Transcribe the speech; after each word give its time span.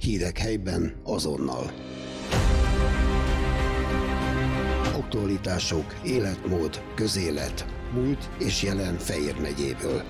Hírek 0.00 0.38
helyben 0.38 1.00
azonnal. 1.04 1.70
Aktualitások, 4.94 5.94
életmód, 6.04 6.82
közélet, 6.94 7.66
múlt 7.94 8.30
és 8.38 8.62
jelen 8.62 8.98
Fejér 8.98 9.40
megyéből. 9.40 10.02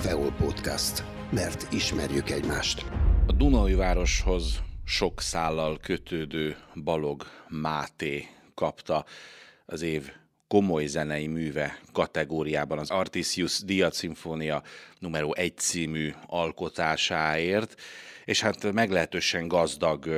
Feol 0.00 0.32
Podcast. 0.32 1.04
Mert 1.30 1.72
ismerjük 1.72 2.30
egymást. 2.30 2.84
A 3.26 3.32
Dunai 3.32 3.74
városhoz 3.74 4.62
sok 4.84 5.20
szállal 5.20 5.78
kötődő 5.82 6.56
Balog 6.84 7.24
Máté 7.48 8.24
kapta 8.54 9.04
az 9.66 9.82
év 9.82 10.10
komoly 10.50 10.86
zenei 10.86 11.26
műve 11.26 11.78
kategóriában. 11.92 12.78
Az 12.78 12.90
Artisius 12.90 13.62
Dia 13.64 13.90
Sinfonia 13.90 14.62
numero 14.98 15.32
1 15.32 15.56
című 15.56 16.14
alkotásáért, 16.26 17.80
és 18.24 18.40
hát 18.40 18.72
meglehetősen 18.72 19.48
gazdag 19.48 20.08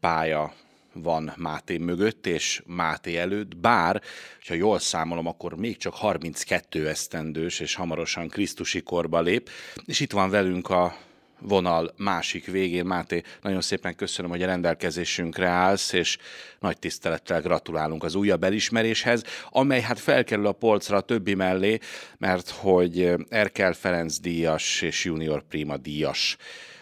pálya 0.00 0.54
van 0.92 1.32
Máté 1.36 1.78
mögött 1.78 2.26
és 2.26 2.62
Máté 2.66 3.16
előtt, 3.16 3.56
bár, 3.56 4.02
ha 4.46 4.54
jól 4.54 4.78
számolom, 4.78 5.26
akkor 5.26 5.56
még 5.56 5.76
csak 5.76 5.94
32 5.94 6.88
esztendős, 6.88 7.60
és 7.60 7.74
hamarosan 7.74 8.28
Krisztusi 8.28 8.82
korba 8.82 9.20
lép, 9.20 9.50
és 9.84 10.00
itt 10.00 10.12
van 10.12 10.30
velünk 10.30 10.70
a 10.70 10.96
vonal 11.40 11.94
másik 11.96 12.46
végén. 12.46 12.84
Máté, 12.84 13.22
nagyon 13.42 13.60
szépen 13.60 13.94
köszönöm, 13.94 14.30
hogy 14.30 14.42
a 14.42 14.46
rendelkezésünkre 14.46 15.48
állsz, 15.48 15.92
és 15.92 16.18
nagy 16.60 16.78
tisztelettel 16.78 17.40
gratulálunk 17.40 18.04
az 18.04 18.14
újabb 18.14 18.44
elismeréshez, 18.44 19.22
amely 19.50 19.80
hát 19.80 19.98
felkerül 19.98 20.46
a 20.46 20.52
polcra 20.52 20.96
a 20.96 21.00
többi 21.00 21.34
mellé, 21.34 21.78
mert 22.18 22.50
hogy 22.50 23.12
Erkel 23.28 23.72
Ferenc 23.72 24.18
díjas 24.18 24.82
és 24.82 25.04
Junior 25.04 25.42
Prima 25.42 25.76
díjas 25.76 26.36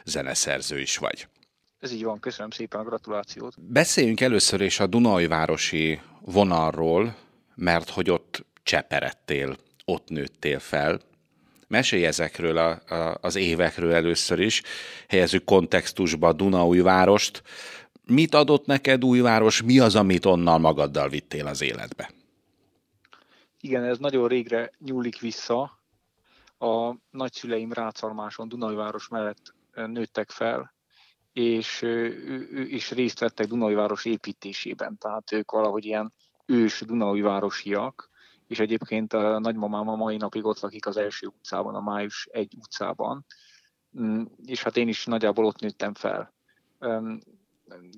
zeneszerző 0.05 0.81
is 0.81 0.97
vagy. 0.97 1.29
Ez 1.81 1.93
így 1.93 2.05
van, 2.05 2.21
köszönöm 2.21 2.51
szépen 2.51 2.81
a 2.81 2.85
gratulációt. 2.85 3.55
Beszéljünk 3.59 4.21
először 4.21 4.61
is 4.61 4.81
a 4.81 4.87
Dunajvárosi 4.87 6.01
vonalról, 6.21 7.17
mert 7.55 7.91
hogy 7.91 8.11
ott 8.11 8.47
cseperettél, 8.63 9.57
ott 9.85 10.09
nőttél 10.09 10.59
fel, 10.59 11.01
Mesélj 11.69 12.07
ezekről 12.07 12.57
a, 12.57 12.95
a, 12.95 13.19
az 13.21 13.37
évekről 13.37 13.93
először 13.93 14.41
is, 14.41 14.63
helyezzük 15.09 15.45
kontextusba 15.45 16.33
Dunaújvárost. 16.33 17.43
Mit 18.05 18.35
adott 18.35 18.67
neked 18.67 19.05
Újváros, 19.05 19.63
mi 19.63 19.79
az, 19.79 19.95
amit 19.95 20.25
onnan 20.25 20.61
magaddal 20.61 21.09
vittél 21.09 21.47
az 21.47 21.63
életbe? 21.63 22.11
Igen, 23.61 23.85
ez 23.85 23.99
nagyon 23.99 24.29
régre 24.29 24.71
nyúlik 24.79 25.21
vissza. 25.21 25.81
A 26.59 26.95
nagyszüleim 27.11 27.73
Rácalmáson, 27.73 28.49
Dunajváros 28.49 29.09
mellett 29.09 29.55
nőttek 29.75 30.31
fel, 30.31 30.75
és, 31.33 31.83
és 32.69 32.91
részt 32.91 33.19
vettek 33.19 33.47
Dunajváros 33.47 34.05
építésében, 34.05 34.99
tehát 34.99 35.33
ők 35.33 35.51
valahogy 35.51 35.85
ilyen 35.85 36.13
ős 36.47 36.81
Dunajvárosiak, 36.81 38.11
és 38.49 38.59
egyébként 38.59 39.13
a 39.13 39.39
nagymamám 39.39 39.89
a 39.89 39.97
mai 39.97 40.17
napig 40.17 40.45
ott 40.45 40.61
lakik 40.61 40.87
az 40.87 40.97
első 40.97 41.27
utcában, 41.27 41.75
a 41.75 41.81
Május 41.81 42.29
egy 42.31 42.55
utcában, 42.59 43.27
mm, 44.01 44.23
és 44.45 44.63
hát 44.63 44.77
én 44.77 44.89
is 44.89 45.07
nagyjából 45.07 45.45
ott 45.45 45.61
nőttem 45.61 45.95
fel. 45.95 46.35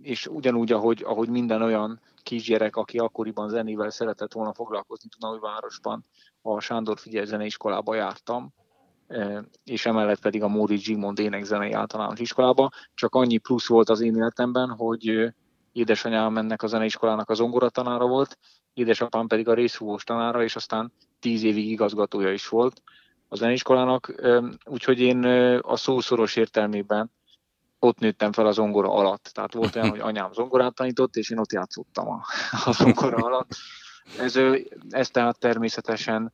És 0.03 0.27
ugyanúgy, 0.27 0.73
ahogy, 0.73 1.03
ahogy 1.07 1.29
minden 1.29 1.63
olyan 1.63 2.01
kisgyerek, 2.23 2.77
aki 2.77 2.99
akkoriban 2.99 3.49
zenével 3.49 3.91
szeretett 3.91 4.33
volna 4.33 4.55
foglalkozni 4.55 5.09
városban, 5.41 6.07
a 6.43 6.61
Sándor 6.61 6.99
Figyelj 6.99 7.27
zeneiskolába 7.27 7.95
jártam, 7.95 8.53
és 9.65 9.87
emellett 9.87 10.21
pedig 10.21 10.43
a 10.43 10.49
Móri 10.49 10.77
Zsigmond 10.77 11.19
énekzenei 11.19 11.73
általános 11.73 12.21
iskolába. 12.21 12.71
Csak 12.95 13.15
annyi 13.15 13.39
plusz 13.39 13.69
volt 13.69 13.89
az 13.89 14.01
én 14.01 14.17
életemben, 14.17 14.69
hogy 14.69 15.33
édesanyám 15.73 16.37
ennek 16.37 16.63
a 16.63 16.67
zeneiskolának 16.67 17.31
az 17.31 17.37
zongoratanára 17.37 18.07
volt, 18.07 18.39
édesapám 18.75 19.27
pedig 19.27 19.49
a 19.49 19.55
részfúvós 19.55 20.05
tanára, 20.05 20.43
és 20.43 20.57
aztán 20.57 20.93
tíz 21.21 21.43
évig 21.43 21.71
igazgatója 21.71 22.33
is 22.33 22.49
volt 22.49 22.83
a 23.29 23.37
zeneiskolának, 23.37 24.15
úgyhogy 24.65 25.01
én 25.01 25.25
a 25.61 25.77
szószoros 25.77 26.37
értelmében 26.37 27.11
ott 27.79 27.99
nőttem 27.99 28.33
fel 28.33 28.47
a 28.47 28.53
zongora 28.53 28.93
alatt. 28.93 29.31
Tehát 29.35 29.55
volt 29.55 29.77
olyan, 29.77 29.91
hogy 29.91 30.01
anyám 30.01 30.33
zongorát 30.33 30.75
tanított, 30.75 31.17
és 31.17 31.31
én 31.31 31.39
ott 31.39 31.53
játszottam 31.53 32.09
a, 32.09 32.21
a 32.65 32.73
zongora 32.73 33.17
alatt. 33.17 33.51
Ez, 34.19 34.39
ez 34.89 35.11
tehát 35.11 35.39
természetesen 35.39 36.33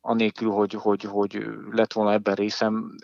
anélkül, 0.00 0.50
hogy, 0.50 0.72
hogy, 0.72 1.02
hogy 1.02 1.46
lett 1.70 1.92
volna 1.92 2.12
ebben 2.12 2.34
részem, 2.34 2.96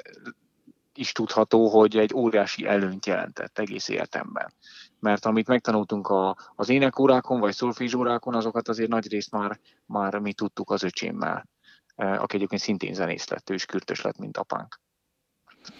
is 0.95 1.13
tudható, 1.13 1.69
hogy 1.69 1.97
egy 1.97 2.15
óriási 2.15 2.67
előnyt 2.67 3.07
jelentett 3.07 3.59
egész 3.59 3.89
életemben. 3.89 4.53
Mert 5.03 5.25
amit 5.25 5.47
megtanultunk 5.47 6.09
a, 6.09 6.37
az 6.55 6.69
énekórákon, 6.69 7.41
vagy 7.41 7.55
szolfizsórákon, 7.55 8.35
azokat 8.35 8.69
azért 8.69 8.89
nagy 8.89 9.11
részt 9.11 9.31
már, 9.31 9.59
már 9.87 10.19
mi 10.19 10.33
tudtuk 10.33 10.71
az 10.71 10.83
öcsémmel, 10.83 11.49
e, 11.95 12.21
aki 12.21 12.37
egyébként 12.37 12.63
szintén 12.63 12.95
zenész 12.95 13.29
lett, 13.29 13.51
ő 13.51 13.55
is 13.55 13.65
kürtös 13.65 14.01
lett, 14.01 14.19
mint 14.19 14.37
apánk. 14.37 14.81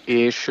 És 0.05 0.49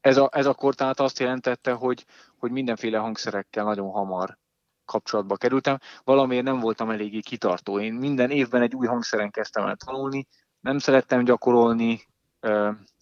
ez, 0.00 0.16
a, 0.16 0.28
ez 0.32 0.46
akkor 0.46 0.74
tehát 0.74 1.00
azt 1.00 1.18
jelentette, 1.18 1.72
hogy, 1.72 2.04
hogy 2.36 2.50
mindenféle 2.50 2.98
hangszerekkel 2.98 3.64
nagyon 3.64 3.90
hamar 3.90 4.38
kapcsolatba 4.84 5.36
kerültem. 5.36 5.78
Valamiért 6.04 6.44
nem 6.44 6.60
voltam 6.60 6.90
eléggé 6.90 7.20
kitartó. 7.20 7.80
Én 7.80 7.94
minden 7.94 8.30
évben 8.30 8.62
egy 8.62 8.74
új 8.74 8.86
hangszeren 8.86 9.30
kezdtem 9.30 9.66
el 9.66 9.76
tanulni, 9.76 10.26
nem 10.60 10.78
szerettem 10.78 11.24
gyakorolni, 11.24 12.00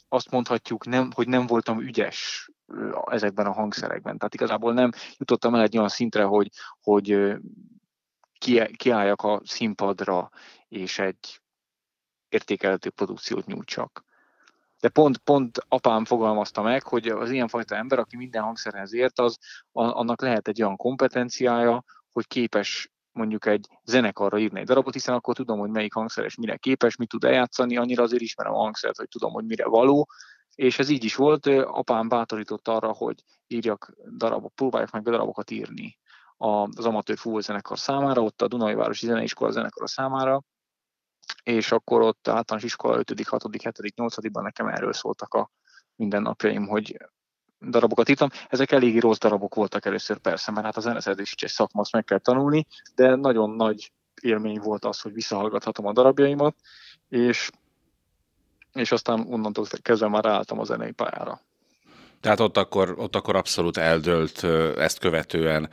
azt 0.09 0.31
mondhatjuk, 0.31 0.87
nem, 0.87 1.11
hogy 1.15 1.29
nem 1.29 1.47
voltam 1.47 1.81
ügyes 1.81 2.51
ezekben 3.05 3.47
a 3.47 3.53
hangszerekben. 3.53 4.19
Tehát 4.19 4.35
igazából 4.35 4.73
nem 4.73 4.91
jutottam 5.17 5.55
el 5.55 5.63
egy 5.63 5.77
olyan 5.77 5.89
szintre, 5.89 6.23
hogy, 6.23 6.51
hogy 6.81 7.37
kiálljak 8.77 9.23
a 9.23 9.41
színpadra, 9.45 10.31
és 10.69 10.99
egy 10.99 11.41
értékelhető 12.29 12.91
produkciót 12.91 13.47
nyújtsak. 13.47 14.05
De 14.81 14.89
pont, 14.89 15.19
pont 15.19 15.59
apám 15.69 16.05
fogalmazta 16.05 16.63
meg, 16.63 16.83
hogy 16.83 17.09
az 17.09 17.31
ilyenfajta 17.31 17.77
ember, 17.77 17.99
aki 17.99 18.17
minden 18.17 18.43
hangszerhez 18.43 18.93
ért, 18.93 19.19
az, 19.19 19.39
annak 19.73 20.23
lehet 20.23 20.49
egy 20.49 20.63
olyan 20.63 20.77
kompetenciája, 20.77 21.85
hogy 22.13 22.27
képes 22.27 22.93
mondjuk 23.13 23.47
egy 23.47 23.69
zenekarra 23.85 24.39
írni 24.39 24.61
egy 24.61 24.67
darabot, 24.67 24.93
hiszen 24.93 25.15
akkor 25.15 25.35
tudom, 25.35 25.59
hogy 25.59 25.71
melyik 25.71 25.93
hangszeres 25.93 26.35
mire 26.37 26.57
képes, 26.57 26.97
mit 26.97 27.09
tud 27.09 27.25
eljátszani, 27.25 27.77
annyira 27.77 28.03
azért 28.03 28.23
ismerem 28.23 28.55
a 28.55 28.59
hangszert, 28.59 28.97
hogy 28.97 29.09
tudom, 29.09 29.33
hogy 29.33 29.45
mire 29.45 29.67
való, 29.67 30.09
és 30.55 30.79
ez 30.79 30.89
így 30.89 31.05
is 31.05 31.15
volt. 31.15 31.47
Apám 31.47 32.09
bátorított 32.09 32.69
arra, 32.69 32.93
hogy 32.93 33.23
írjak 33.47 33.93
darabok, 34.17 34.55
próbáljak 34.55 34.91
meg 34.91 35.03
darabokat 35.03 35.51
írni 35.51 35.99
az 36.37 36.85
amatőr 36.87 37.19
zenekar 37.39 37.79
számára, 37.79 38.23
ott 38.23 38.43
a 38.43 38.49
Dunai 38.49 38.75
Városi 38.75 39.07
Zeneiskola 39.07 39.51
zenekar 39.51 39.89
számára, 39.89 40.43
és 41.43 41.73
akkor 41.73 42.01
ott 42.01 42.29
általános 42.29 42.67
iskola 42.67 42.99
5., 42.99 43.27
6., 43.27 43.43
7., 43.63 43.95
8. 43.95 44.31
ban 44.31 44.43
nekem 44.43 44.67
erről 44.67 44.93
szóltak 44.93 45.35
a 45.35 45.51
mindennapjaim, 45.97 46.67
hogy 46.67 46.97
darabokat 47.61 48.09
írtam. 48.09 48.29
Ezek 48.49 48.73
eléggé 48.73 48.99
rossz 48.99 49.19
darabok 49.19 49.55
voltak 49.55 49.85
először 49.85 50.19
persze, 50.19 50.51
mert 50.53 50.65
hát 50.65 50.77
a 50.77 50.81
zeneszerzés 50.81 51.33
is 51.33 51.43
egy 51.43 51.51
szakma, 51.51 51.81
azt 51.81 51.93
meg 51.93 52.05
kell 52.05 52.19
tanulni, 52.19 52.67
de 52.95 53.15
nagyon 53.15 53.51
nagy 53.51 53.93
élmény 54.23 54.59
volt 54.59 54.85
az, 54.85 55.01
hogy 55.01 55.13
visszahallgathatom 55.13 55.87
a 55.87 55.93
darabjaimat, 55.93 56.57
és, 57.09 57.51
és 58.75 58.93
aztán 58.93 59.27
onnantól 59.31 59.67
kezdve 59.83 60.09
már 60.09 60.27
álltam 60.27 60.59
a 60.59 60.65
zenei 60.65 60.93
pályára. 60.93 61.41
Tehát 62.21 62.41
ott 62.41 62.57
akkor, 62.57 62.95
ott 62.99 63.17
akkor 63.17 63.37
abszolút 63.37 63.77
eldőlt 63.77 64.45
ezt 64.79 64.99
követően, 64.99 65.69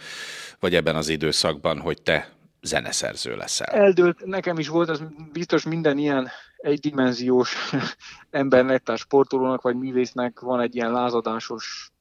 vagy 0.59 0.75
ebben 0.75 0.95
az 0.95 1.07
időszakban, 1.07 1.79
hogy 1.79 2.01
te 2.01 2.29
zeneszerző 2.61 3.35
leszel. 3.35 3.67
Eldőlt, 3.67 4.25
nekem 4.25 4.59
is 4.59 4.67
volt, 4.67 4.89
ez 4.89 4.99
biztos 5.31 5.63
minden 5.63 5.97
ilyen 5.97 6.29
egydimenziós 6.57 7.55
embernek, 8.29 8.83
tehát 8.83 9.01
sportolónak 9.01 9.61
vagy 9.61 9.75
művésznek 9.75 10.39
van 10.39 10.59
egy 10.59 10.75
ilyen 10.75 10.91
lázadásos 10.91 11.91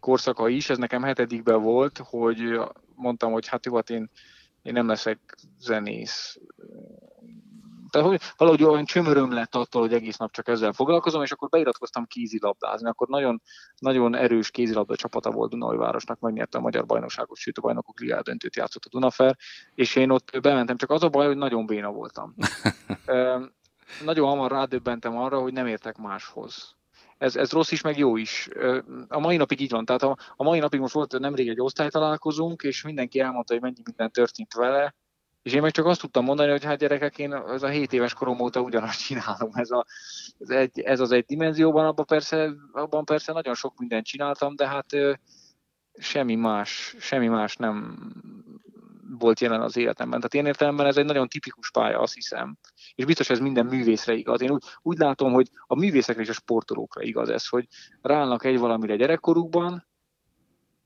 korszaka 0.00 0.48
is. 0.48 0.70
Ez 0.70 0.78
nekem 0.78 1.02
hetedikben 1.02 1.62
volt, 1.62 2.00
hogy 2.04 2.60
mondtam, 2.94 3.32
hogy 3.32 3.46
hát 3.46 3.66
jó, 3.66 3.74
hát 3.74 3.90
én, 3.90 4.10
én 4.62 4.72
nem 4.72 4.86
leszek 4.86 5.18
zenész. 5.58 6.38
Tehát 7.94 8.08
hogy 8.08 8.20
valahogy 8.36 8.62
olyan 8.62 8.84
csömöröm 8.84 9.32
lett 9.32 9.54
attól, 9.54 9.80
hogy 9.80 9.92
egész 9.92 10.16
nap 10.16 10.32
csak 10.32 10.48
ezzel 10.48 10.72
foglalkozom, 10.72 11.22
és 11.22 11.32
akkor 11.32 11.48
beiratkoztam 11.48 12.04
kézilabdázni. 12.04 12.88
Akkor 12.88 13.08
nagyon, 13.08 13.42
nagyon 13.78 14.14
erős 14.14 14.50
kézilabda 14.50 14.96
csapata 14.96 15.30
volt 15.30 15.50
Dunajvárosnak, 15.50 16.20
megnyerte 16.20 16.58
a 16.58 16.60
Magyar 16.60 16.86
Bajnokságot, 16.86 17.36
sőt 17.36 17.58
a 17.58 17.60
Bajnokok 17.60 18.00
Ligája 18.00 18.22
döntőt 18.22 18.56
játszott 18.56 18.84
a 18.84 18.88
Dunafer, 18.88 19.36
és 19.74 19.96
én 19.96 20.10
ott 20.10 20.40
bementem, 20.40 20.76
csak 20.76 20.90
az 20.90 21.02
a 21.02 21.08
baj, 21.08 21.26
hogy 21.26 21.36
nagyon 21.36 21.66
béna 21.66 21.90
voltam. 21.90 22.34
nagyon 24.04 24.28
hamar 24.28 24.50
rádöbbentem 24.50 25.16
arra, 25.16 25.40
hogy 25.40 25.52
nem 25.52 25.66
értek 25.66 25.96
máshoz. 25.96 26.76
Ez, 27.18 27.36
ez 27.36 27.52
rossz 27.52 27.70
is, 27.70 27.80
meg 27.80 27.98
jó 27.98 28.16
is. 28.16 28.48
A 29.08 29.18
mai 29.18 29.36
napig 29.36 29.60
így 29.60 29.70
van. 29.70 29.84
Tehát 29.84 30.02
a, 30.02 30.16
a 30.36 30.42
mai 30.42 30.58
napig 30.58 30.80
most 30.80 30.94
volt 30.94 31.18
nemrég 31.18 31.48
egy 31.48 31.60
osztálytalálkozunk, 31.60 32.62
és 32.62 32.82
mindenki 32.82 33.20
elmondta, 33.20 33.52
hogy 33.52 33.62
mennyi 33.62 33.82
minden 33.84 34.10
történt 34.10 34.54
vele, 34.54 34.94
És 35.44 35.52
én 35.52 35.62
meg 35.62 35.70
csak 35.70 35.86
azt 35.86 36.00
tudtam 36.00 36.24
mondani, 36.24 36.50
hogy 36.50 36.64
hát 36.64 36.78
gyerekek, 36.78 37.18
én 37.18 37.32
az 37.32 37.62
a 37.62 37.68
7 37.68 37.92
éves 37.92 38.14
korom 38.14 38.40
óta 38.40 38.60
ugyanazt 38.60 39.04
csinálom. 39.06 39.50
Ez, 39.52 39.70
a, 39.70 39.84
ez, 40.38 40.48
egy, 40.48 40.80
ez 40.80 41.00
az 41.00 41.12
egy 41.12 41.24
dimenzióban, 41.24 41.86
abban 41.86 42.04
persze, 42.06 42.52
abban 42.72 43.04
persze 43.04 43.32
nagyon 43.32 43.54
sok 43.54 43.78
mindent 43.78 44.06
csináltam, 44.06 44.56
de 44.56 44.68
hát 44.68 44.86
semmi 45.98 46.34
más, 46.34 46.94
semmi 46.98 47.28
más 47.28 47.56
nem 47.56 47.98
volt 49.18 49.40
jelen 49.40 49.60
az 49.60 49.76
életemben. 49.76 50.20
Tehát 50.20 50.34
én 50.34 50.46
értelemben 50.46 50.86
ez 50.86 50.96
egy 50.96 51.04
nagyon 51.04 51.28
tipikus 51.28 51.70
pálya, 51.70 52.00
azt 52.00 52.14
hiszem. 52.14 52.56
És 52.94 53.04
biztos 53.04 53.30
ez 53.30 53.38
minden 53.38 53.66
művészre 53.66 54.14
igaz. 54.14 54.40
Én 54.40 54.50
úgy, 54.50 54.64
úgy 54.82 54.98
látom, 54.98 55.32
hogy 55.32 55.50
a 55.66 55.74
művészekre 55.74 56.22
és 56.22 56.28
a 56.28 56.32
sportolókra 56.32 57.02
igaz 57.02 57.28
ez, 57.28 57.48
hogy 57.48 57.66
ráállnak 58.02 58.44
egy 58.44 58.58
valamire 58.58 58.96
gyerekkorukban, 58.96 59.86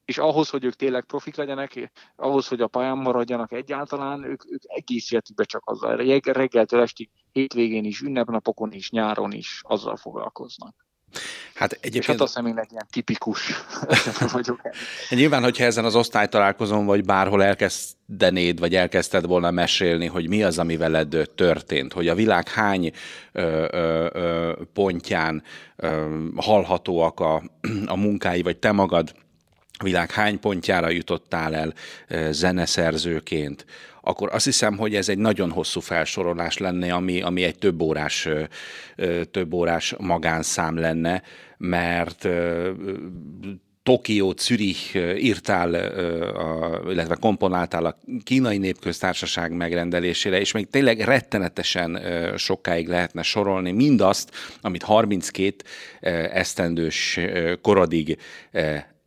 és 0.09 0.19
ahhoz, 0.19 0.49
hogy 0.49 0.65
ők 0.65 0.75
tényleg 0.75 1.05
profik 1.05 1.37
legyenek, 1.37 1.91
ahhoz, 2.17 2.49
hogy 2.49 2.61
a 2.61 2.67
pályán 2.67 2.97
maradjanak 2.97 3.53
egyáltalán, 3.53 4.25
ők, 4.25 4.51
ők 4.51 4.63
egész 4.67 5.13
életükben 5.13 5.47
csak 5.47 5.63
azzal, 5.65 5.97
reggeltől 6.23 6.81
estig, 6.81 7.09
hétvégén 7.33 7.85
is, 7.85 8.01
ünnepnapokon 8.01 8.73
is, 8.73 8.91
nyáron 8.91 9.33
is 9.33 9.61
azzal 9.63 9.97
foglalkoznak. 9.97 10.75
Hát 11.55 11.73
egyébként... 11.73 11.95
És 11.95 12.07
hát 12.07 12.21
azt 12.21 12.37
hiszem, 12.37 12.51
én 12.51 12.59
egy 12.59 12.71
ilyen 12.71 12.87
tipikus 12.91 13.53
vagyok. 14.33 14.61
Nyilván, 15.11 15.43
hogyha 15.43 15.65
ezen 15.65 15.85
az 15.85 15.95
osztálytalálkozón, 15.95 16.87
vagy 16.87 17.05
bárhol 17.05 17.43
elkezdenéd, 17.43 18.59
vagy 18.59 18.75
elkezdted 18.75 19.27
volna 19.27 19.51
mesélni, 19.51 20.07
hogy 20.07 20.29
mi 20.29 20.43
az, 20.43 20.59
ami 20.59 20.77
veled 20.77 21.31
történt, 21.35 21.93
hogy 21.93 22.09
a 22.09 22.15
világ 22.15 22.49
hány 22.49 22.93
ö, 23.33 23.67
ö, 23.71 24.09
ö, 24.13 24.53
pontján 24.73 25.43
ö, 25.77 26.19
hallhatóak 26.37 27.21
a, 27.21 27.43
a 27.87 27.97
munkái, 27.97 28.43
vagy 28.43 28.57
te 28.57 28.73
magad 28.73 29.13
világ 29.83 30.11
hány 30.11 30.41
pontjára 30.41 30.91
jutottál 30.91 31.55
el 31.55 31.75
zeneszerzőként, 32.31 33.65
akkor 34.01 34.29
azt 34.33 34.45
hiszem, 34.45 34.77
hogy 34.77 34.95
ez 34.95 35.09
egy 35.09 35.19
nagyon 35.19 35.51
hosszú 35.51 35.81
felsorolás 35.81 36.59
lenne, 36.59 36.93
ami, 36.95 37.23
ami 37.23 37.43
egy 37.43 37.59
több 37.59 37.81
órás, 37.81 38.29
több 39.31 39.53
órás 39.53 39.95
magánszám 39.99 40.79
lenne, 40.79 41.23
mert 41.57 42.29
Tokió, 43.83 44.35
Zürich 44.39 44.97
írtál, 45.19 45.75
illetve 46.91 47.17
komponáltál 47.21 47.85
a 47.85 47.99
kínai 48.25 48.59
népköztársaság 48.59 49.53
megrendelésére, 49.53 50.41
és 50.41 50.53
még 50.53 50.71
tényleg 50.71 51.01
rettenetesen 51.01 52.01
sokáig 52.37 52.89
lehetne 52.89 53.23
sorolni 53.23 53.73
mindazt, 53.73 54.31
amit 54.61 54.83
32 54.83 55.55
esztendős 56.33 57.21
korodig 57.63 58.19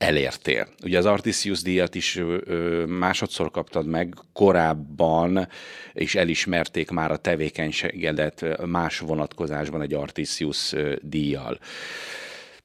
elértél. 0.02 0.68
Ugye 0.84 0.98
az 0.98 1.06
Artisius 1.06 1.62
díjat 1.62 1.96
is 1.96 2.16
ö, 2.16 2.84
másodszor 2.86 3.52
kaptad 3.52 3.86
meg, 3.86 4.16
korábban 4.34 5.48
is 5.94 6.16
elismerték 6.16 6.90
már 6.90 7.12
a 7.12 7.18
tevékenységedet 7.18 8.66
más 8.66 9.00
vonatkozásban 9.00 9.82
egy 9.82 9.94
Artisius 9.94 10.76
díjjal. 11.02 11.60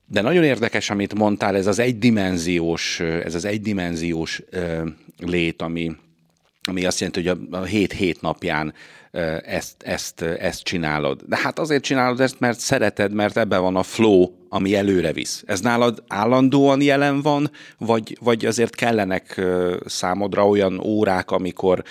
De 0.06 0.20
nagyon 0.20 0.44
érdekes, 0.44 0.90
amit 0.90 1.14
mondtál, 1.14 1.56
ez 1.56 1.66
az 1.66 1.78
egydimenziós, 1.78 3.00
ez 3.00 3.34
az 3.34 3.44
egydimenziós 3.44 4.42
ö, 4.50 4.86
lét, 5.18 5.62
ami, 5.62 5.96
ami 6.62 6.84
azt 6.84 7.00
jelenti, 7.00 7.28
hogy 7.28 7.38
a, 7.50 7.56
a 7.56 7.64
hét 7.64 7.92
hét 7.92 8.20
napján 8.20 8.74
ezt, 9.44 9.82
ezt, 9.82 10.22
ezt 10.22 10.62
csinálod. 10.62 11.22
De 11.26 11.36
hát 11.36 11.58
azért 11.58 11.82
csinálod 11.82 12.20
ezt, 12.20 12.40
mert 12.40 12.58
szereted, 12.58 13.12
mert 13.12 13.36
ebben 13.36 13.60
van 13.60 13.76
a 13.76 13.82
flow, 13.82 14.30
ami 14.48 14.74
előre 14.74 15.12
visz. 15.12 15.42
Ez 15.46 15.60
nálad 15.60 16.04
állandóan 16.08 16.82
jelen 16.82 17.22
van, 17.22 17.50
vagy, 17.78 18.16
vagy 18.20 18.46
azért 18.46 18.74
kellenek 18.74 19.40
számodra 19.84 20.48
olyan 20.48 20.80
órák, 20.80 21.30
amikor, 21.30 21.82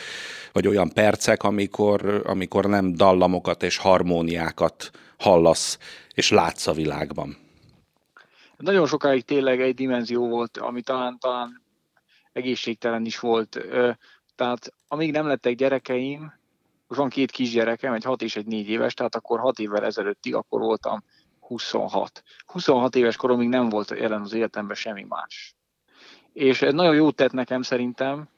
vagy 0.52 0.68
olyan 0.68 0.90
percek, 0.90 1.44
amikor, 1.44 2.22
amikor 2.26 2.66
nem 2.66 2.94
dallamokat 2.94 3.64
és 3.64 3.78
harmóniákat 3.78 4.92
hallasz, 5.18 5.78
és 6.14 6.30
látsz 6.30 6.68
a 6.68 6.74
világban? 6.74 7.38
Nagyon 8.58 8.88
sokáig 8.88 9.24
tényleg 9.24 9.62
egy 9.62 9.76
dimenzió 9.76 10.28
volt, 10.28 10.58
ami 10.58 10.82
talán, 10.82 11.18
talán 11.20 11.62
egészségtelen 12.34 13.06
is 13.06 13.20
volt. 13.20 13.66
Tehát 14.36 14.74
amíg 14.88 15.12
nem 15.12 15.28
lettek 15.28 15.56
gyerekeim, 15.56 16.34
most 16.88 17.00
van 17.00 17.10
két 17.10 17.32
kisgyerekem, 17.32 17.94
egy 17.94 18.04
6 18.04 18.22
és 18.22 18.36
egy 18.36 18.46
4 18.46 18.70
éves, 18.70 18.94
tehát 18.94 19.16
akkor 19.16 19.40
6 19.40 19.60
évvel 19.60 19.86
ezelőttig 19.86 20.36
akkor 20.36 20.60
voltam 20.60 21.04
26. 21.48 22.24
26 22.46 22.96
éves 22.96 23.16
koromig 23.16 23.50
nem 23.50 23.70
volt 23.70 23.90
jelen 23.90 24.22
az 24.22 24.34
életemben 24.34 24.76
semmi 24.76 25.06
más. 25.08 25.56
És 26.34 26.62
ez 26.62 26.74
nagyon 26.74 26.96
jót 26.96 27.16
tett 27.16 27.32
nekem 27.32 27.62
szerintem, 27.62 28.30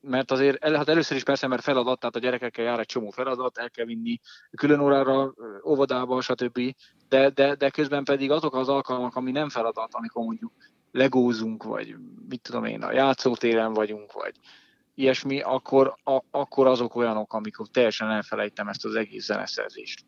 mert 0.00 0.30
azért, 0.30 0.64
hát 0.64 0.88
először 0.88 1.16
is 1.16 1.22
persze, 1.22 1.46
mert 1.46 1.62
feladat, 1.62 1.98
tehát 1.98 2.16
a 2.16 2.18
gyerekekkel 2.18 2.64
jár 2.64 2.78
egy 2.78 2.86
csomó 2.86 3.10
feladat, 3.10 3.58
el 3.58 3.70
kell 3.70 3.84
vinni 3.84 4.20
külön 4.56 4.80
órára, 4.80 5.34
óvodába, 5.64 6.20
stb. 6.20 6.74
De, 7.08 7.30
de, 7.30 7.54
de 7.54 7.70
közben 7.70 8.04
pedig 8.04 8.30
azok 8.30 8.54
az 8.54 8.68
alkalmak, 8.68 9.16
ami 9.16 9.30
nem 9.30 9.48
feladat, 9.48 9.94
amikor 9.94 10.24
mondjuk 10.24 10.52
legózunk, 10.92 11.62
vagy 11.62 11.96
mit 12.28 12.42
tudom 12.42 12.64
én, 12.64 12.82
a 12.82 12.92
játszótéren 12.92 13.72
vagyunk, 13.72 14.12
vagy 14.12 14.34
ilyesmi, 14.94 15.40
akkor, 15.40 15.94
a, 16.04 16.22
akkor 16.30 16.66
azok 16.66 16.94
olyanok, 16.94 17.32
amikor 17.32 17.66
teljesen 17.68 18.10
elfelejtem 18.10 18.68
ezt 18.68 18.84
az 18.84 18.94
egész 18.94 19.24
zeneszerzést. 19.24 20.04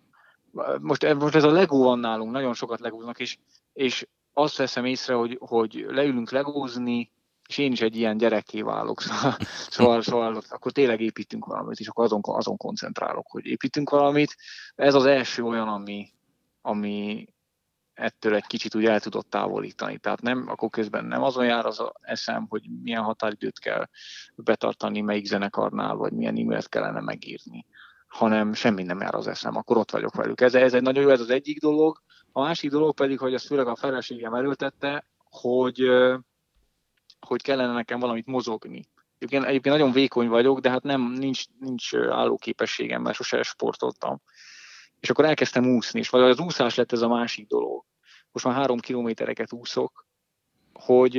Most, 0.80 1.14
most 1.14 1.34
ez 1.34 1.44
a 1.44 1.50
Lego 1.50 1.82
van 1.82 1.98
nálunk, 1.98 2.32
nagyon 2.32 2.54
sokat 2.54 2.80
legóznak, 2.80 3.20
és, 3.20 3.38
és 3.72 4.06
azt 4.32 4.56
veszem 4.56 4.84
észre, 4.84 5.14
hogy, 5.14 5.36
hogy 5.40 5.86
leülünk 5.88 6.30
legózni, 6.30 7.10
és 7.48 7.58
én 7.58 7.72
is 7.72 7.80
egy 7.80 7.96
ilyen 7.96 8.16
gyerekké 8.16 8.60
válok, 8.60 9.00
szóval, 9.04 9.36
szóval, 9.70 10.02
szóval 10.02 10.42
akkor 10.48 10.72
tényleg 10.72 11.00
építünk 11.00 11.44
valamit, 11.44 11.78
és 11.78 11.88
akkor 11.88 12.04
azon, 12.04 12.20
azon 12.22 12.56
koncentrálok, 12.56 13.26
hogy 13.30 13.46
építünk 13.46 13.90
valamit. 13.90 14.36
Ez 14.74 14.94
az 14.94 15.04
első 15.04 15.42
olyan, 15.42 15.68
ami, 15.68 16.12
ami, 16.62 17.26
ettől 18.00 18.34
egy 18.34 18.46
kicsit 18.46 18.74
úgy 18.74 18.84
el 18.84 19.00
tudott 19.00 19.30
távolítani. 19.30 19.98
Tehát 19.98 20.20
nem, 20.20 20.44
akkor 20.48 20.70
közben 20.70 21.04
nem 21.04 21.22
azon 21.22 21.44
jár 21.44 21.66
az 21.66 21.80
a 21.80 21.92
eszem, 22.00 22.46
hogy 22.48 22.62
milyen 22.82 23.02
határidőt 23.02 23.58
kell 23.58 23.88
betartani, 24.34 25.00
melyik 25.00 25.26
zenekarnál, 25.26 25.94
vagy 25.94 26.12
milyen 26.12 26.36
e-mailt 26.36 26.68
kellene 26.68 27.00
megírni, 27.00 27.66
hanem 28.10 28.52
semmi 28.52 28.82
nem 28.82 29.00
jár 29.00 29.14
az 29.14 29.26
eszem, 29.26 29.56
akkor 29.56 29.76
ott 29.76 29.90
vagyok 29.90 30.14
velük. 30.14 30.40
Ez, 30.40 30.54
ez 30.54 30.74
egy 30.74 30.82
nagyon 30.82 31.02
jó, 31.02 31.08
ez 31.08 31.20
az 31.20 31.30
egyik 31.30 31.60
dolog. 31.60 32.02
A 32.32 32.40
másik 32.40 32.70
dolog 32.70 32.94
pedig, 32.94 33.18
hogy 33.18 33.34
ezt 33.34 33.46
főleg 33.46 33.66
a 33.66 33.76
feleségem 33.76 34.34
erőltette, 34.34 35.06
hogy, 35.18 35.88
hogy 37.26 37.42
kellene 37.42 37.72
nekem 37.72 38.00
valamit 38.00 38.26
mozogni. 38.26 38.84
Egyébként, 39.18 39.44
egyébként 39.44 39.74
nagyon 39.74 39.92
vékony 39.92 40.28
vagyok, 40.28 40.60
de 40.60 40.70
hát 40.70 40.82
nem, 40.82 41.12
nincs, 41.12 41.44
nincs 41.58 41.94
állóképességem, 41.94 43.02
mert 43.02 43.16
sose 43.16 43.42
sportoltam. 43.42 44.20
És 45.00 45.10
akkor 45.10 45.24
elkezdtem 45.24 45.74
úszni, 45.74 45.98
és 45.98 46.08
vagy 46.08 46.20
az 46.20 46.40
úszás 46.40 46.74
lett 46.74 46.92
ez 46.92 47.02
a 47.02 47.08
másik 47.08 47.46
dolog 47.46 47.84
most 48.32 48.44
már 48.44 48.54
három 48.54 48.78
kilométereket 48.78 49.52
úszok, 49.52 50.06
hogy 50.72 51.18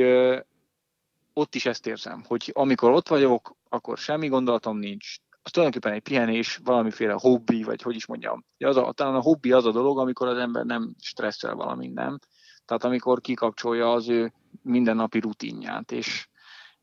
ott 1.34 1.56
is 1.56 1.66
ezt 1.66 1.88
érzem, 1.88 2.24
hogy 2.28 2.52
amikor 2.54 2.92
ott 2.92 3.08
vagyok, 3.08 3.56
akkor 3.70 3.98
semmi 3.98 4.28
gondolatom 4.28 4.78
nincs, 4.78 5.16
az 5.42 5.52
tulajdonképpen 5.52 5.98
egy 5.98 6.04
pihenés, 6.04 6.60
valamiféle 6.64 7.14
hobbi, 7.14 7.64
vagy 7.64 7.82
hogy 7.82 7.96
is 7.96 8.06
mondjam. 8.06 8.46
Az 8.58 8.78
a, 8.78 8.92
talán 8.92 9.16
a 9.16 9.22
hobbi 9.22 9.52
az 9.52 9.66
a 9.66 9.72
dolog, 9.72 10.00
amikor 10.00 10.28
az 10.28 10.38
ember 10.38 10.66
nem 10.66 10.96
stresszel 11.00 11.56
valami, 11.56 11.88
nem. 11.88 12.20
Tehát 12.66 12.84
amikor 12.84 13.22
kikapcsolja 13.22 13.92
az 13.92 14.10
ő 14.10 14.34
mindennapi 14.62 15.20
rutinját, 15.20 15.92
és, 15.92 16.28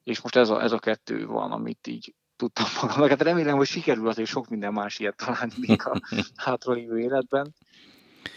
és 0.02 0.20
most 0.20 0.36
ez 0.36 0.48
a, 0.48 0.62
ez 0.62 0.72
a 0.72 0.78
kettő 0.78 1.26
van, 1.26 1.52
amit 1.52 1.86
így 1.86 2.14
tudtam 2.36 2.66
magamnak. 2.82 3.08
Hát 3.08 3.22
remélem, 3.22 3.56
hogy 3.56 3.66
sikerül 3.66 4.08
azért 4.08 4.28
sok 4.28 4.48
minden 4.48 4.72
más 4.72 4.98
ilyet 4.98 5.16
találni 5.16 5.54
még 5.56 5.86
a 5.86 6.00
hátralévő 6.44 6.98
életben 6.98 7.54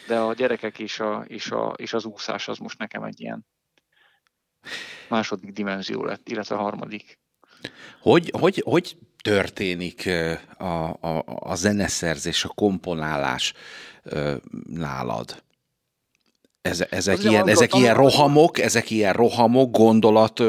de 0.07 0.19
a 0.19 0.33
gyerekek 0.33 0.79
és, 0.79 0.99
a, 0.99 1.23
és, 1.27 1.51
a, 1.51 1.73
és 1.77 1.93
az 1.93 2.05
úszás 2.05 2.47
az 2.47 2.57
most 2.57 2.77
nekem 2.77 3.03
egy 3.03 3.19
ilyen 3.19 3.45
második 5.09 5.51
dimenzió 5.51 6.03
lett, 6.03 6.29
illetve 6.29 6.55
a 6.55 6.61
harmadik. 6.61 7.19
Hogy, 8.01 8.33
hogy, 8.39 8.61
hogy 8.65 8.97
történik 9.23 10.09
a, 10.57 10.63
a, 11.01 11.23
a 11.25 11.55
zeneszerzés, 11.55 12.45
a 12.45 12.47
komponálás 12.55 13.53
nálad? 14.63 15.43
Ezek, 16.61 16.91
ezek, 16.91 17.23
ilyen, 17.23 17.47
ezek 17.47 17.75
ilyen 17.75 17.95
rohamok, 17.95 18.59
ezek 18.59 18.89
ilyen 18.89 19.13
rohamok, 19.13 19.71
gondolat 19.71 20.43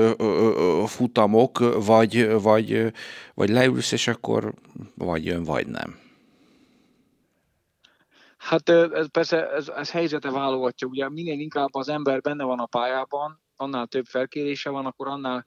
futamok, 0.87 1.85
vagy, 1.85 2.41
vagy, 2.43 2.93
vagy 3.35 3.49
leülsz, 3.49 3.93
és 3.93 4.09
akkor 4.09 4.55
vagy 4.95 5.25
jön, 5.25 5.45
vagy 5.45 5.67
nem. 5.67 6.01
Hát 8.37 8.69
ez 8.69 9.11
persze 9.11 9.51
ez, 9.51 9.69
ez 9.69 9.91
helyzete 9.91 10.31
válogatja. 10.31 10.89
Ugye 10.89 11.09
minél 11.09 11.39
inkább 11.39 11.69
az 11.75 11.89
ember 11.89 12.21
benne 12.21 12.45
van 12.45 12.59
a 12.59 12.67
pályában, 12.67 13.41
annál 13.57 13.87
több 13.87 14.05
felkérése 14.05 14.71
van, 14.71 14.87
akkor 14.87 15.09
annál 15.09 15.47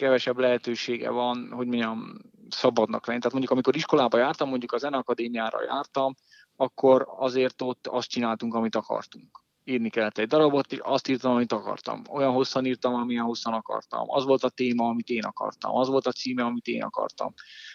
kevesebb 0.00 0.38
lehetősége 0.38 1.10
van, 1.10 1.50
hogy 1.52 1.66
mondjam, 1.66 2.18
szabadnak 2.48 3.06
lenni. 3.06 3.18
Tehát 3.18 3.32
mondjuk 3.32 3.52
amikor 3.52 3.76
iskolába 3.76 4.18
jártam, 4.18 4.48
mondjuk 4.48 4.72
a 4.72 4.78
zeneakadémiára 4.78 5.62
jártam, 5.62 6.14
akkor 6.56 7.06
azért 7.16 7.62
ott 7.62 7.86
azt 7.86 8.08
csináltunk, 8.08 8.54
amit 8.54 8.76
akartunk. 8.76 9.42
írni 9.64 9.90
kellett 9.90 10.18
egy 10.18 10.26
darabot, 10.26 10.72
és 10.72 10.78
azt 10.82 11.08
írtam, 11.08 11.32
amit 11.32 11.52
akartam. 11.52 12.02
Olyan 12.08 12.32
hosszan 12.32 12.66
írtam, 12.66 12.94
amilyen 12.94 13.24
hosszan 13.24 13.52
akartam. 13.52 14.10
Az 14.10 14.24
volt 14.24 14.44
a 14.44 14.48
téma, 14.48 14.88
amit 14.88 15.08
én 15.08 15.24
akartam. 15.24 15.76
Az 15.76 15.88
volt 15.88 16.06
a 16.06 16.12
címe, 16.12 16.44
amit 16.44 16.66
én 16.66 16.82
akartam. 16.82 17.34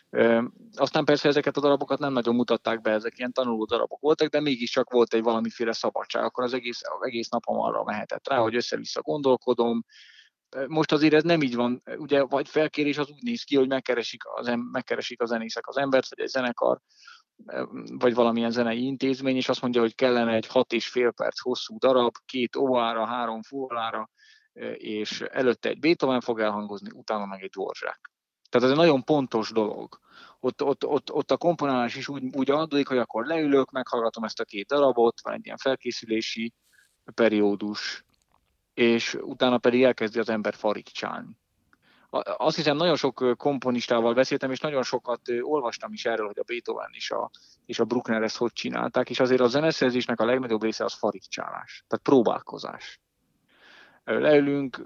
Ö, 0.10 0.44
aztán 0.76 1.06
persze 1.06 1.28
ezeket 1.28 1.58
a 1.58 1.62
darabokat 1.62 2.00
nem 2.00 2.14
nagyon 2.14 2.36
mutatták 2.36 2.82
be, 2.82 2.92
ezek 2.92 3.18
ilyen 3.18 3.34
tanuló 3.34 3.66
darabok 3.66 4.00
voltak, 4.00 4.30
de 4.30 4.42
mégiscsak 4.42 4.92
volt 4.92 5.14
egy 5.14 5.24
valamiféle 5.24 5.74
szabadság. 5.74 6.24
Akkor 6.24 6.44
az 6.44 6.54
egész, 6.54 6.82
az 6.84 7.08
egész 7.08 7.30
napom 7.30 7.60
arra 7.60 7.84
mehetett 7.84 8.30
rá, 8.30 8.38
hogy 8.38 8.56
össze-vissza 8.56 9.02
gondolkodom, 9.02 9.86
most 10.68 10.92
azért 10.92 11.14
ez 11.14 11.24
nem 11.24 11.42
így 11.42 11.56
van, 11.56 11.84
ugye 11.98 12.24
vagy 12.24 12.50
felkérés 12.50 12.98
az 12.98 13.10
úgy 13.10 13.24
néz 13.24 13.44
ki, 13.44 13.56
hogy 13.56 13.68
megkeresik, 13.68 14.22
az, 14.26 14.52
megkeresik 14.72 15.22
a 15.22 15.26
zenészek 15.26 15.68
az 15.68 15.78
embert, 15.78 16.10
vagy 16.10 16.20
egy 16.20 16.28
zenekar, 16.28 16.80
vagy 17.98 18.14
valamilyen 18.14 18.52
zenei 18.52 18.86
intézmény, 18.86 19.36
és 19.36 19.50
azt 19.50 19.62
mondja, 19.62 19.82
hogy 19.82 19.96
kellene 19.96 20.34
egy 20.34 20.48
hat 20.48 20.74
és 20.74 20.88
fél 20.88 21.12
perc 21.12 21.40
hosszú 21.40 21.78
darab, 21.78 22.16
két 22.26 22.56
óvára, 22.56 23.06
három 23.06 23.42
fólára, 23.42 24.10
és 24.74 25.22
előtte 25.22 25.70
egy 25.70 25.80
Beethoven 25.80 26.22
fog 26.22 26.40
elhangozni, 26.40 26.90
utána 26.94 27.26
meg 27.26 27.44
egy 27.44 27.50
Dvorzsák. 27.50 28.12
Tehát 28.50 28.68
ez 28.68 28.74
egy 28.74 28.84
nagyon 28.84 29.04
pontos 29.04 29.52
dolog. 29.52 30.00
Ott, 30.40 30.64
ott, 30.64 30.86
ott, 30.86 31.12
ott 31.12 31.32
a 31.32 31.38
komponálás 31.38 31.96
is 31.96 32.08
úgy, 32.08 32.24
úgy 32.36 32.52
adódik, 32.52 32.88
hogy 32.88 32.98
akkor 32.98 33.26
leülök, 33.26 33.72
meghallgatom 33.72 34.24
ezt 34.24 34.40
a 34.40 34.46
két 34.46 34.68
darabot, 34.68 35.22
van 35.22 35.34
egy 35.34 35.46
ilyen 35.46 35.58
felkészülési 35.58 36.54
periódus, 37.14 38.06
és 38.76 39.18
utána 39.22 39.58
pedig 39.58 39.84
elkezdi 39.84 40.20
az 40.20 40.30
ember 40.30 40.54
farigcsálni. 40.54 41.38
Azt 42.38 42.56
hiszem, 42.56 42.78
nagyon 42.78 42.96
sok 42.96 43.34
komponistával 43.38 44.14
beszéltem, 44.14 44.52
és 44.52 44.60
nagyon 44.60 44.84
sokat 44.84 45.22
olvastam 45.42 45.94
is 45.94 46.06
erről, 46.06 46.26
hogy 46.28 46.40
a 46.40 46.44
Beethoven 46.44 46.90
és 46.92 47.12
a, 47.12 47.30
és 47.66 47.80
a 47.80 47.86
Bruckner 47.86 48.24
ezt 48.24 48.38
hogy 48.38 48.52
csinálták, 48.54 49.10
és 49.10 49.20
azért 49.20 49.42
a 49.42 49.48
zeneszerzésnek 49.48 50.20
a 50.20 50.26
legnagyobb 50.26 50.64
része 50.64 50.84
az 50.84 50.94
farigcsálás, 50.94 51.84
tehát 51.88 52.06
próbálkozás. 52.06 53.00
Leülünk, 54.04 54.86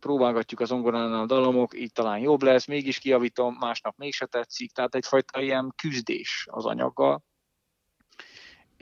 próbálgatjuk 0.00 0.60
az 0.60 0.72
ongorán 0.72 1.12
a 1.12 1.26
dalomok, 1.26 1.78
így 1.78 1.92
talán 1.92 2.18
jobb 2.18 2.42
lesz, 2.42 2.66
mégis 2.66 2.98
kiavítom, 2.98 3.56
másnap 3.60 3.96
mégse 3.96 4.26
tetszik, 4.26 4.72
tehát 4.72 4.94
egyfajta 4.94 5.40
ilyen 5.40 5.72
küzdés 5.76 6.46
az 6.50 6.66
anyaggal, 6.66 7.22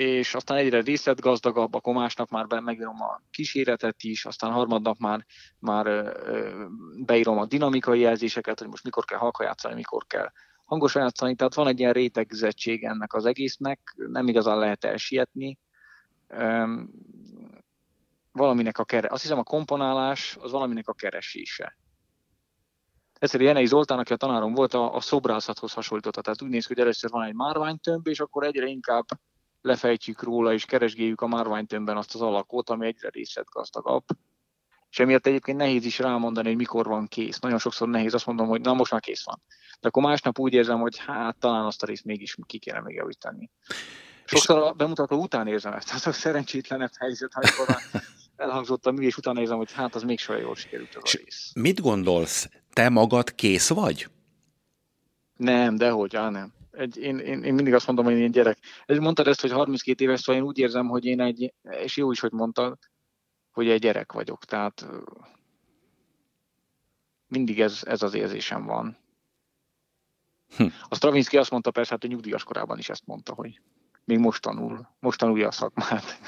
és 0.00 0.34
aztán 0.34 0.56
egyre 0.56 0.80
részletgazdagabb, 0.80 1.74
akkor 1.74 1.94
másnap 1.94 2.30
már 2.30 2.60
megírom 2.60 3.02
a 3.02 3.22
kíséretet 3.30 4.02
is, 4.02 4.24
aztán 4.24 4.52
harmadnap 4.52 4.98
már, 4.98 5.26
már 5.58 6.14
beírom 7.04 7.38
a 7.38 7.46
dinamikai 7.46 8.00
jelzéseket, 8.00 8.58
hogy 8.58 8.68
most 8.68 8.84
mikor 8.84 9.04
kell 9.04 9.18
halka 9.18 9.42
játszani, 9.42 9.74
mikor 9.74 10.06
kell 10.06 10.30
hangos 10.64 10.94
játszani, 10.94 11.34
tehát 11.34 11.54
van 11.54 11.66
egy 11.66 11.78
ilyen 11.78 11.92
rétegzettség 11.92 12.84
ennek 12.84 13.14
az 13.14 13.24
egésznek, 13.24 13.94
nem 13.96 14.28
igazán 14.28 14.58
lehet 14.58 14.84
elsietni. 14.84 15.58
Valaminek 18.32 18.78
a 18.78 18.84
kere, 18.84 19.08
azt 19.10 19.22
hiszem 19.22 19.38
a 19.38 19.42
komponálás 19.42 20.36
az 20.40 20.50
valaminek 20.50 20.88
a 20.88 20.94
keresése. 20.94 21.78
Egyszer 23.18 23.40
Jenei 23.40 23.66
Zoltán, 23.66 23.98
aki 23.98 24.12
a 24.12 24.16
tanárom 24.16 24.54
volt, 24.54 24.74
a, 24.74 24.94
a 24.94 25.00
szobrászathoz 25.00 25.72
hasonlította. 25.72 26.20
Tehát 26.20 26.42
úgy 26.42 26.48
néz 26.48 26.66
ki, 26.66 26.72
hogy 26.72 26.82
először 26.82 27.10
van 27.10 27.26
egy 27.26 27.34
márványtömb, 27.34 28.06
és 28.06 28.20
akkor 28.20 28.44
egyre 28.44 28.66
inkább 28.66 29.04
lefejtjük 29.62 30.22
róla, 30.22 30.52
és 30.52 30.64
keresgéljük 30.64 31.20
a 31.20 31.26
márványtömbben 31.26 31.96
azt 31.96 32.14
az 32.14 32.20
alakot, 32.20 32.70
ami 32.70 32.86
egyre 32.86 33.08
részletgazdagabb. 33.08 34.04
És 34.90 34.98
emiatt 34.98 35.26
egyébként 35.26 35.58
nehéz 35.58 35.84
is 35.84 35.98
rámondani, 35.98 36.48
hogy 36.48 36.56
mikor 36.56 36.86
van 36.86 37.06
kész. 37.06 37.38
Nagyon 37.38 37.58
sokszor 37.58 37.88
nehéz 37.88 38.14
azt 38.14 38.26
mondom, 38.26 38.48
hogy 38.48 38.60
na 38.60 38.74
most 38.74 38.92
már 38.92 39.00
kész 39.00 39.24
van. 39.24 39.42
De 39.80 39.88
akkor 39.88 40.02
másnap 40.02 40.38
úgy 40.38 40.52
érzem, 40.52 40.80
hogy 40.80 40.98
hát 40.98 41.36
talán 41.36 41.64
azt 41.64 41.82
a 41.82 41.86
részt 41.86 42.04
mégis 42.04 42.36
ki 42.46 42.58
kéne 42.58 42.80
még 42.80 42.96
javítani. 42.96 43.50
Sokszor 44.24 44.62
a 44.62 44.72
bemutató 44.72 45.22
után 45.22 45.46
érzem 45.46 45.72
ezt, 45.72 45.92
az 45.94 46.06
a 46.06 46.12
szerencsétlenebb 46.12 46.90
helyzet, 46.98 47.30
amikor 47.34 47.76
elhangzott 48.36 48.86
a 48.86 48.90
mű, 48.90 49.06
és 49.06 49.16
utána 49.16 49.40
érzem, 49.40 49.56
hogy 49.56 49.72
hát 49.72 49.94
az 49.94 50.02
még 50.02 50.18
soha 50.18 50.38
jól 50.38 50.54
sikerült 50.54 50.94
az 50.94 51.14
a 51.14 51.18
rész. 51.24 51.52
Mit 51.54 51.80
gondolsz, 51.80 52.48
te 52.72 52.88
magad 52.88 53.34
kész 53.34 53.68
vagy? 53.68 54.08
Nem, 55.36 55.76
dehogy, 55.76 56.16
á 56.16 56.30
nem 56.30 56.52
egy, 56.70 56.96
én, 56.96 57.18
én, 57.18 57.42
én, 57.42 57.54
mindig 57.54 57.74
azt 57.74 57.86
mondom, 57.86 58.04
hogy 58.04 58.14
én 58.14 58.30
gyerek. 58.30 58.58
Ez 58.86 58.98
mondtad 58.98 59.26
ezt, 59.26 59.40
hogy 59.40 59.50
32 59.50 60.04
éves, 60.04 60.20
szóval 60.20 60.42
én 60.42 60.48
úgy 60.48 60.58
érzem, 60.58 60.88
hogy 60.88 61.04
én 61.04 61.20
egy, 61.20 61.54
és 61.82 61.96
jó 61.96 62.10
is, 62.10 62.20
hogy 62.20 62.32
mondtad, 62.32 62.78
hogy 63.50 63.68
egy 63.68 63.80
gyerek 63.80 64.12
vagyok. 64.12 64.44
Tehát 64.44 64.86
mindig 67.26 67.60
ez, 67.60 67.80
ez 67.84 68.02
az 68.02 68.14
érzésem 68.14 68.64
van. 68.64 68.98
Hm. 70.56 70.66
A 70.88 70.94
Stravinsky 70.94 71.36
azt 71.36 71.50
mondta 71.50 71.70
persze, 71.70 71.90
hát 71.90 72.04
a 72.04 72.06
nyugdíjas 72.06 72.44
korában 72.44 72.78
is 72.78 72.88
ezt 72.88 73.06
mondta, 73.06 73.34
hogy 73.34 73.60
még 74.04 74.18
most 74.18 74.42
tanul, 74.42 74.88
most 74.98 75.18
tanulja 75.18 75.46
a 75.46 75.50
szakmát. 75.50 76.04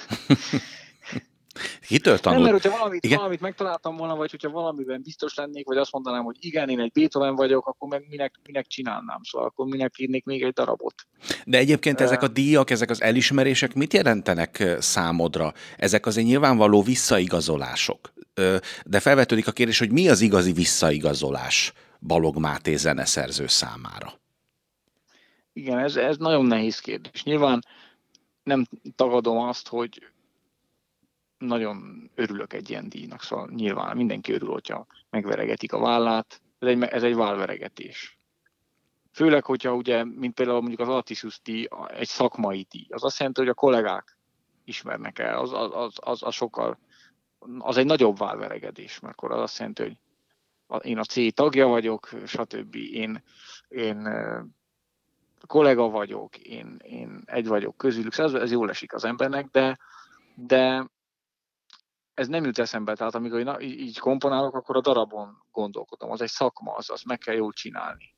Kitől 1.87 2.19
tanult? 2.19 2.43
Nem, 2.43 2.51
mert 2.51 2.63
hogyha 2.63 2.79
valamit, 2.79 3.05
igen? 3.05 3.17
valamit 3.17 3.41
megtaláltam 3.41 3.97
volna, 3.97 4.17
vagy 4.17 4.31
hogyha 4.31 4.51
valamiben 4.51 5.03
biztos 5.03 5.35
lennék, 5.35 5.67
vagy 5.67 5.77
azt 5.77 5.93
mondanám, 5.93 6.25
hogy 6.25 6.37
igen, 6.41 6.69
én 6.69 6.81
egy 6.81 6.93
Beethoven 6.93 7.35
vagyok, 7.35 7.67
akkor 7.67 7.89
meg 7.89 8.05
minek, 8.09 8.35
minek 8.47 8.67
csinálnám, 8.67 9.21
szóval 9.23 9.49
akkor 9.49 9.67
minek 9.67 9.99
írnék 9.99 10.25
még 10.25 10.43
egy 10.43 10.53
darabot. 10.53 10.95
De 11.45 11.59
egyébként 11.59 12.01
uh, 12.01 12.07
ezek 12.07 12.23
a 12.23 12.29
díjak, 12.29 12.71
ezek 12.71 12.91
az 12.91 13.03
elismerések 13.03 13.75
mit 13.75 13.93
jelentenek 13.93 14.77
számodra? 14.79 15.53
Ezek 15.77 16.07
azért 16.07 16.27
nyilvánvaló 16.27 16.83
visszaigazolások. 16.83 18.13
De 18.85 19.01
felvetődik 19.01 19.47
a 19.47 19.53
kérdés, 19.53 19.79
hogy 19.79 19.93
mi 19.93 20.09
az 20.09 20.21
igazi 20.21 20.53
visszaigazolás 20.53 21.73
Balog 22.01 22.39
Máté 22.39 22.77
zeneszerző 22.77 23.47
számára? 23.47 24.21
Igen, 25.53 25.79
ez, 25.79 25.97
ez 25.97 26.17
nagyon 26.17 26.47
nehéz 26.47 26.79
kérdés. 26.79 27.23
Nyilván 27.23 27.65
nem 28.43 28.67
tagadom 28.97 29.39
azt, 29.39 29.69
hogy 29.69 30.07
nagyon 31.45 32.11
örülök 32.15 32.53
egy 32.53 32.71
ilyen 32.71 32.89
díjnak, 32.89 33.23
szóval 33.23 33.51
nyilván 33.55 33.97
mindenki 33.97 34.33
örül, 34.33 34.51
hogyha 34.51 34.87
megveregetik 35.11 35.73
a 35.73 35.79
vállát, 35.79 36.41
ez 36.59 36.69
egy, 36.69 36.83
ez 36.83 37.03
egy 37.03 37.15
válveregetés. 37.15 38.19
Főleg, 39.13 39.45
hogyha 39.45 39.75
ugye, 39.75 40.05
mint 40.05 40.35
például 40.35 40.61
mondjuk 40.61 40.81
az 40.81 40.89
Artisius 40.89 41.41
díj, 41.43 41.69
egy 41.89 42.07
szakmai 42.07 42.67
díj, 42.71 42.87
az 42.89 43.05
azt 43.05 43.19
jelenti, 43.19 43.41
hogy 43.41 43.49
a 43.49 43.55
kollégák 43.55 44.19
ismernek 44.65 45.19
el, 45.19 45.39
az, 45.39 45.53
az, 45.53 45.71
az, 45.73 45.93
az, 46.01 46.23
az 46.23 46.35
sokkal, 46.35 46.79
az 47.59 47.77
egy 47.77 47.87
nagyobb 47.87 48.19
válveregedés, 48.19 49.01
mert 49.01 49.15
akkor 49.15 49.33
az 49.33 49.41
azt 49.41 49.59
jelenti, 49.59 49.83
hogy 49.83 49.99
én 50.87 50.99
a 50.99 51.05
C 51.05 51.35
tagja 51.35 51.67
vagyok, 51.67 52.09
stb. 52.27 52.75
Én, 52.75 53.23
én 53.69 54.09
kollega 55.47 55.89
vagyok, 55.89 56.37
én, 56.37 56.77
én 56.83 57.23
egy 57.25 57.47
vagyok 57.47 57.77
közülük, 57.77 58.19
ez, 58.19 58.35
ez 58.35 58.51
jól 58.51 58.71
esik 58.71 58.95
az 58.95 59.05
embernek, 59.05 59.47
de, 59.47 59.79
de 60.35 60.91
ez 62.15 62.29
nem 62.29 62.45
jut 62.45 62.59
eszembe, 62.59 62.95
tehát 62.95 63.15
amikor 63.15 63.39
én 63.39 63.61
így 63.61 63.99
komponálok, 63.99 64.55
akkor 64.55 64.77
a 64.77 64.81
darabon 64.81 65.45
gondolkodom. 65.51 66.11
Az 66.11 66.21
egy 66.21 66.29
szakma, 66.29 66.75
az, 66.75 66.91
az 66.91 67.03
meg 67.03 67.19
kell 67.19 67.35
jól 67.35 67.53
csinálni. 67.53 68.15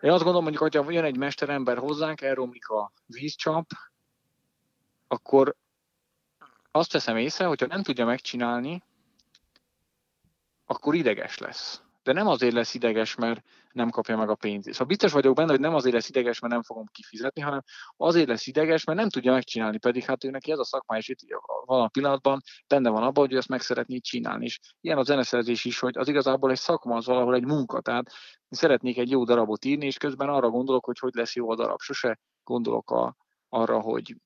Én 0.00 0.10
azt 0.10 0.22
gondolom, 0.22 0.54
hogy 0.56 0.74
ha 0.74 0.90
jön 0.90 1.04
egy 1.04 1.16
mesterember 1.16 1.78
hozzánk, 1.78 2.20
elromlik 2.20 2.68
a 2.68 2.92
vízcsap, 3.06 3.66
akkor 5.06 5.56
azt 6.70 6.92
veszem 6.92 7.16
észre, 7.16 7.46
hogyha 7.46 7.66
nem 7.66 7.82
tudja 7.82 8.04
megcsinálni, 8.04 8.82
akkor 10.64 10.94
ideges 10.94 11.38
lesz 11.38 11.82
de 12.08 12.14
nem 12.14 12.26
azért 12.26 12.52
lesz 12.52 12.74
ideges, 12.74 13.14
mert 13.14 13.42
nem 13.72 13.90
kapja 13.90 14.16
meg 14.16 14.28
a 14.28 14.34
pénzét. 14.34 14.72
Szóval 14.72 14.86
biztos 14.88 15.12
vagyok 15.12 15.34
benne, 15.34 15.50
hogy 15.50 15.60
nem 15.60 15.74
azért 15.74 15.94
lesz 15.94 16.08
ideges, 16.08 16.38
mert 16.40 16.52
nem 16.52 16.62
fogom 16.62 16.84
kifizetni, 16.92 17.42
hanem 17.42 17.62
azért 17.96 18.28
lesz 18.28 18.46
ideges, 18.46 18.84
mert 18.84 18.98
nem 18.98 19.08
tudja 19.08 19.32
megcsinálni, 19.32 19.78
pedig 19.78 20.04
hát 20.04 20.24
ő 20.24 20.30
neki 20.30 20.52
ez 20.52 20.58
a 20.58 20.64
szakma, 20.64 20.96
és 20.96 21.08
itt 21.08 21.18
van 21.64 21.82
a 21.82 21.88
pillanatban 21.88 22.40
benne 22.66 22.90
van 22.90 23.02
abban, 23.02 23.24
hogy 23.24 23.32
ő 23.32 23.36
ezt 23.36 23.48
meg 23.48 23.60
szeretné 23.60 23.98
csinálni. 23.98 24.44
És 24.44 24.58
ilyen 24.80 24.98
a 24.98 25.02
zeneszerzés 25.02 25.64
is, 25.64 25.78
hogy 25.78 25.98
az 25.98 26.08
igazából 26.08 26.50
egy 26.50 26.58
szakma, 26.58 26.96
az 26.96 27.06
valahol 27.06 27.34
egy 27.34 27.44
munka, 27.44 27.80
tehát 27.80 28.10
szeretnék 28.48 28.98
egy 28.98 29.10
jó 29.10 29.24
darabot 29.24 29.64
írni, 29.64 29.86
és 29.86 29.96
közben 29.96 30.28
arra 30.28 30.50
gondolok, 30.50 30.84
hogy 30.84 30.98
hogy 30.98 31.14
lesz 31.14 31.34
jó 31.34 31.50
a 31.50 31.54
darab. 31.54 31.80
Sose 31.80 32.18
gondolok 32.44 32.90
a, 32.90 33.16
arra, 33.48 33.80
hogy 33.80 34.16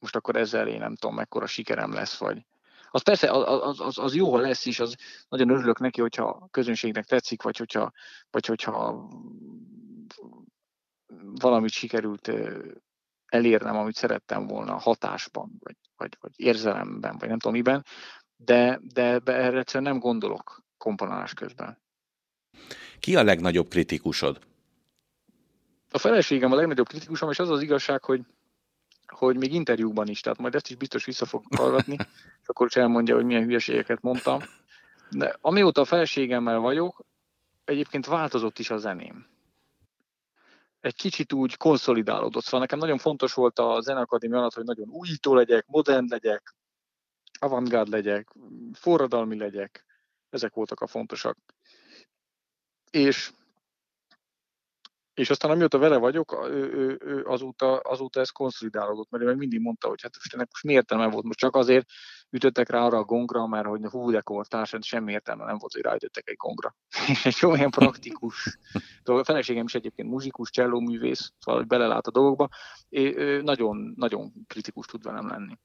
most 0.00 0.16
akkor 0.16 0.36
ezzel 0.36 0.68
én 0.68 0.78
nem 0.78 0.96
tudom, 0.96 1.16
mekkora 1.16 1.46
sikerem 1.46 1.92
lesz, 1.92 2.18
vagy, 2.18 2.46
az 2.90 3.02
persze, 3.02 3.30
az, 3.30 3.80
az, 3.80 3.98
az 3.98 4.14
jó, 4.14 4.32
ha 4.32 4.38
lesz 4.38 4.66
is, 4.66 4.80
az 4.80 4.94
nagyon 5.28 5.50
örülök 5.50 5.78
neki, 5.78 6.00
hogyha 6.00 6.24
a 6.24 6.48
közönségnek 6.50 7.04
tetszik, 7.04 7.42
vagy 7.42 7.56
hogyha, 7.56 7.92
vagy 8.30 8.46
hogyha 8.46 9.08
valamit 11.22 11.70
sikerült 11.70 12.30
elérnem, 13.26 13.76
amit 13.76 13.94
szerettem 13.94 14.46
volna 14.46 14.78
hatásban, 14.78 15.56
vagy, 15.58 15.76
vagy, 15.96 16.16
vagy 16.20 16.32
érzelemben, 16.36 17.16
vagy 17.18 17.28
nem 17.28 17.38
tudom 17.38 17.56
miben, 17.56 17.84
de, 18.36 18.80
de 18.92 19.20
erre 19.24 19.58
egyszerűen 19.58 19.90
nem 19.90 20.00
gondolok 20.00 20.62
komponálás 20.76 21.34
közben. 21.34 21.78
Ki 22.98 23.16
a 23.16 23.22
legnagyobb 23.22 23.68
kritikusod? 23.68 24.38
A 25.90 25.98
feleségem 25.98 26.52
a 26.52 26.54
legnagyobb 26.54 26.88
kritikusom, 26.88 27.30
és 27.30 27.38
az 27.38 27.50
az 27.50 27.62
igazság, 27.62 28.04
hogy 28.04 28.20
hogy 29.10 29.36
még 29.36 29.54
interjúban 29.54 30.08
is, 30.08 30.20
tehát 30.20 30.38
majd 30.38 30.54
ezt 30.54 30.70
is 30.70 30.76
biztos 30.76 31.04
vissza 31.04 31.26
fog 31.26 31.44
hallgatni, 31.56 31.96
és 32.42 32.48
akkor 32.48 32.66
is 32.66 32.76
elmondja, 32.76 33.14
hogy 33.14 33.24
milyen 33.24 33.44
hülyeségeket 33.44 34.02
mondtam. 34.02 34.38
De 35.10 35.36
amióta 35.40 35.80
a 35.80 35.84
feleségemmel 35.84 36.58
vagyok, 36.58 37.04
egyébként 37.64 38.06
változott 38.06 38.58
is 38.58 38.70
a 38.70 38.76
zeném. 38.76 39.26
egy 40.80 40.94
kicsit 40.94 41.32
úgy 41.32 41.56
konszolidálódott. 41.56 42.44
Szóval 42.44 42.60
nekem 42.60 42.78
nagyon 42.78 42.98
fontos 42.98 43.32
volt 43.32 43.58
a 43.58 43.80
Zeneakadémia 43.80 44.38
alatt, 44.38 44.54
hogy 44.54 44.64
nagyon 44.64 44.88
újító 44.88 45.34
legyek, 45.34 45.66
modern 45.66 46.06
legyek, 46.08 46.54
avantgárd 47.38 47.88
legyek, 47.88 48.28
forradalmi 48.72 49.36
legyek. 49.36 49.84
Ezek 50.30 50.54
voltak 50.54 50.80
a 50.80 50.86
fontosak. 50.86 51.36
És 52.90 53.32
és 55.20 55.30
aztán 55.30 55.50
amióta 55.50 55.78
vele 55.78 55.96
vagyok, 55.96 56.48
ő, 56.50 56.72
ő, 56.72 57.00
ő 57.04 57.24
azóta, 57.24 57.76
azóta 57.76 58.20
ez 58.20 58.30
konszolidálódott, 58.30 59.10
mert 59.10 59.24
ő 59.24 59.26
meg 59.26 59.36
mindig 59.36 59.60
mondta, 59.60 59.88
hogy 59.88 60.02
hát 60.02 60.14
most 60.14 60.34
ennek 60.34 60.48
most 60.50 60.64
mi 60.64 60.72
értelme 60.72 61.06
volt, 61.06 61.24
most 61.24 61.38
csak 61.38 61.56
azért 61.56 61.86
ütöttek 62.30 62.68
rá 62.68 62.84
arra 62.84 62.98
a 62.98 63.04
gongra, 63.04 63.46
mert 63.46 63.66
hogy 63.66 63.84
hú, 63.84 64.10
de 64.10 64.20
kortárs, 64.20 64.74
semmi 64.80 65.12
értelme 65.12 65.44
nem 65.44 65.58
volt, 65.58 65.72
hogy 65.72 65.82
ráütöttek 65.82 66.28
egy 66.28 66.36
gongra. 66.36 66.76
És 67.08 67.24
egy 67.24 67.48
olyan 67.48 67.70
praktikus 67.70 68.58
dolog. 69.02 69.20
A 69.20 69.24
feleségem 69.24 69.64
is 69.64 69.74
egyébként 69.74 70.08
muzsikus, 70.08 70.50
csellóművész, 70.50 71.32
szóval 71.38 71.62
belelát 71.62 72.06
a 72.06 72.10
dolgokba, 72.10 72.48
és 72.88 73.40
nagyon, 73.42 73.92
nagyon 73.96 74.32
kritikus 74.46 74.86
tud 74.86 75.02
velem 75.02 75.28
lenni. 75.28 75.58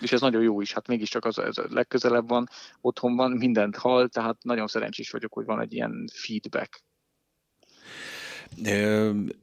És 0.00 0.12
ez 0.12 0.20
nagyon 0.20 0.42
jó 0.42 0.60
is, 0.60 0.72
hát 0.72 0.86
mégiscsak 0.86 1.24
az, 1.24 1.38
ez 1.38 1.56
legközelebb 1.56 2.28
van, 2.28 2.46
otthon 2.80 3.16
van, 3.16 3.30
mindent 3.30 3.76
hall, 3.76 4.08
tehát 4.08 4.42
nagyon 4.42 4.66
szerencsés 4.66 5.10
vagyok, 5.10 5.32
hogy 5.32 5.44
van 5.44 5.60
egy 5.60 5.72
ilyen 5.72 6.04
feedback 6.12 6.84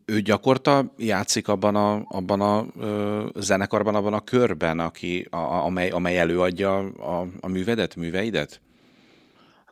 ő 0.05 0.21
gyakorta 0.21 0.93
játszik 0.97 1.47
abban 1.47 1.75
a, 1.75 2.05
abban 2.07 2.41
a 2.41 2.65
ö, 2.79 3.25
zenekarban, 3.35 3.95
abban 3.95 4.13
a 4.13 4.23
körben, 4.23 4.79
aki, 4.79 5.27
a, 5.29 5.37
amely, 5.37 5.89
amely 5.89 6.19
előadja 6.19 6.77
a, 6.79 7.27
a 7.41 7.47
művedet, 7.47 7.95
műveidet? 7.95 8.61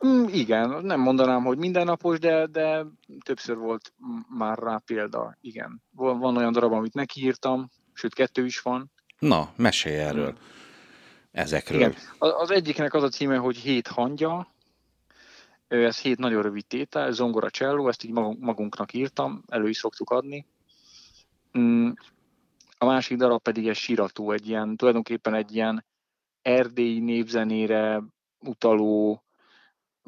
Mm, 0.06 0.24
igen, 0.28 0.84
nem 0.84 1.00
mondanám, 1.00 1.44
hogy 1.44 1.58
mindennapos, 1.58 2.18
de, 2.18 2.46
de 2.46 2.86
többször 3.24 3.56
volt 3.56 3.92
már 4.38 4.58
rá 4.58 4.82
példa, 4.86 5.36
igen. 5.40 5.82
Van, 5.90 6.18
van 6.18 6.36
olyan 6.36 6.52
darab, 6.52 6.72
amit 6.72 6.94
nekiírtam, 6.94 7.70
sőt 7.92 8.14
kettő 8.14 8.44
is 8.44 8.60
van. 8.60 8.90
Na, 9.18 9.52
mesélj 9.56 9.96
erről. 9.96 10.30
Mm. 10.30 10.36
Ezekről. 11.32 11.78
Igen. 11.78 11.94
Az 12.18 12.50
egyiknek 12.50 12.94
az 12.94 13.02
a 13.02 13.08
címe, 13.08 13.36
hogy 13.36 13.56
Hét 13.56 13.86
hangya, 13.86 14.52
ez 15.80 15.98
hét 15.98 16.18
nagyon 16.18 16.42
rövid 16.42 16.66
tétel, 16.66 17.12
zongora 17.12 17.50
cselló, 17.50 17.88
ezt 17.88 18.04
így 18.04 18.12
magunknak 18.38 18.92
írtam, 18.92 19.42
elő 19.48 19.68
is 19.68 19.76
szoktuk 19.76 20.10
adni. 20.10 20.46
Mm, 21.58 21.90
a 22.78 22.84
másik 22.84 23.16
darab 23.16 23.42
pedig 23.42 23.68
egy 23.68 23.76
sirató, 23.76 24.32
egy 24.32 24.48
ilyen, 24.48 24.76
tulajdonképpen 24.76 25.34
egy 25.34 25.54
ilyen 25.54 25.84
erdélyi 26.42 27.00
népzenére 27.00 28.02
utaló, 28.38 29.24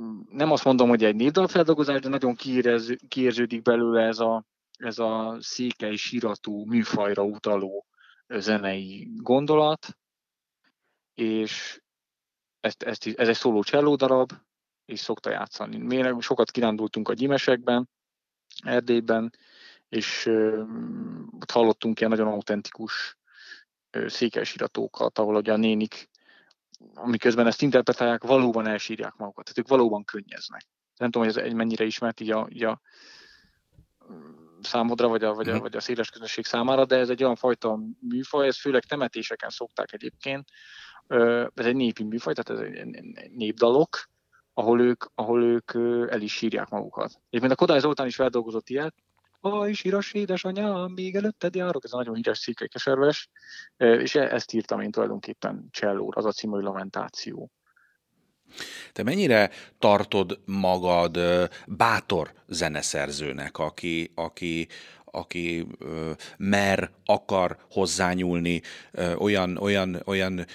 mm, 0.02 0.20
nem 0.30 0.50
azt 0.50 0.64
mondom, 0.64 0.88
hogy 0.88 1.04
egy 1.04 1.16
népdalfeldolgozás, 1.16 2.00
de 2.00 2.08
nagyon 2.08 2.34
kiérez, 2.34 2.96
kiérződik 3.08 3.62
belőle 3.62 4.02
ez 4.02 4.18
a, 4.18 4.44
ez 4.78 4.98
a 4.98 5.36
székely 5.40 5.96
siratú 5.96 6.64
műfajra 6.64 7.22
utaló 7.22 7.86
zenei 8.28 9.08
gondolat, 9.16 9.96
és 11.14 11.82
ezt, 12.60 12.82
ezt, 12.82 13.06
ez 13.06 13.28
egy 13.28 13.36
szóló 13.36 13.62
cselló 13.62 13.96
darab, 13.96 14.32
és 14.84 15.00
szokta 15.00 15.30
játszani. 15.30 15.76
Mi 15.76 16.20
sokat 16.20 16.50
kirándultunk 16.50 17.08
a 17.08 17.12
gyimesekben, 17.12 17.88
Erdélyben, 18.62 19.32
és 19.88 20.26
ott 21.40 21.50
hallottunk 21.50 21.98
ilyen 21.98 22.10
nagyon 22.10 22.32
autentikus 22.32 23.18
székesiratókat, 24.06 25.18
ahol 25.18 25.36
ugye 25.36 25.52
a 25.52 25.56
nénik, 25.56 26.10
amiközben 26.94 27.46
ezt 27.46 27.62
interpretálják, 27.62 28.22
valóban 28.22 28.66
elsírják 28.66 29.14
magukat, 29.16 29.44
tehát 29.44 29.58
ők 29.58 29.68
valóban 29.68 30.04
könnyeznek. 30.04 30.66
Nem 30.96 31.10
tudom, 31.10 31.28
hogy 31.28 31.38
ez 31.38 31.52
mennyire 31.52 31.84
ismert 31.84 32.20
így 32.20 32.30
a, 32.30 32.46
így 32.50 32.64
a 32.64 32.80
számodra, 34.60 35.08
vagy 35.08 35.24
a, 35.24 35.34
vagy, 35.34 35.48
a, 35.48 35.52
mhm. 35.52 35.62
vagy 35.62 35.76
a 35.76 35.80
széles 35.80 36.10
közönség 36.10 36.44
számára, 36.44 36.84
de 36.84 36.96
ez 36.96 37.08
egy 37.08 37.22
olyan 37.22 37.36
fajta 37.36 37.78
műfaj, 38.00 38.46
ez 38.46 38.60
főleg 38.60 38.84
temetéseken 38.84 39.50
szokták 39.50 39.92
egyébként. 39.92 40.48
Ez 41.54 41.66
egy 41.66 41.76
népi 41.76 42.04
műfaj, 42.04 42.34
tehát 42.34 42.62
ez 42.62 42.68
egy 42.68 43.02
népdalok, 43.30 44.08
ahol 44.54 44.80
ők, 44.80 45.04
ahol 45.14 45.42
ők 45.42 45.74
el 46.10 46.20
is 46.20 46.32
sírják 46.32 46.68
magukat. 46.68 47.20
Egyébként 47.28 47.52
a 47.52 47.56
Kodály 47.56 47.78
Zoltán 47.78 48.06
is 48.06 48.14
feldolgozott 48.14 48.68
ilyet, 48.68 48.94
Aj, 49.46 49.72
síras 49.72 50.12
édesanyám, 50.12 50.92
még 50.92 51.16
előtted 51.16 51.54
járok, 51.54 51.84
ez 51.84 51.92
a 51.92 51.96
nagyon 51.96 52.14
híres 52.14 52.38
székekeserves, 52.38 53.28
és 53.76 54.14
e, 54.14 54.20
ezt 54.20 54.52
írtam 54.52 54.80
én 54.80 54.90
tulajdonképpen 54.90 55.68
csellóra, 55.70 56.18
az 56.18 56.24
a 56.24 56.32
című 56.32 56.58
lamentáció. 56.58 57.50
Te 58.92 59.02
mennyire 59.02 59.50
tartod 59.78 60.40
magad 60.44 61.18
bátor 61.66 62.32
zeneszerzőnek, 62.46 63.58
aki, 63.58 64.12
aki, 64.14 64.68
aki 65.04 65.66
ö, 65.78 66.10
mer, 66.36 66.90
akar 67.04 67.56
hozzányúlni 67.70 68.62
olyan, 69.18 69.56
olyan, 69.56 70.02
olyan 70.04 70.46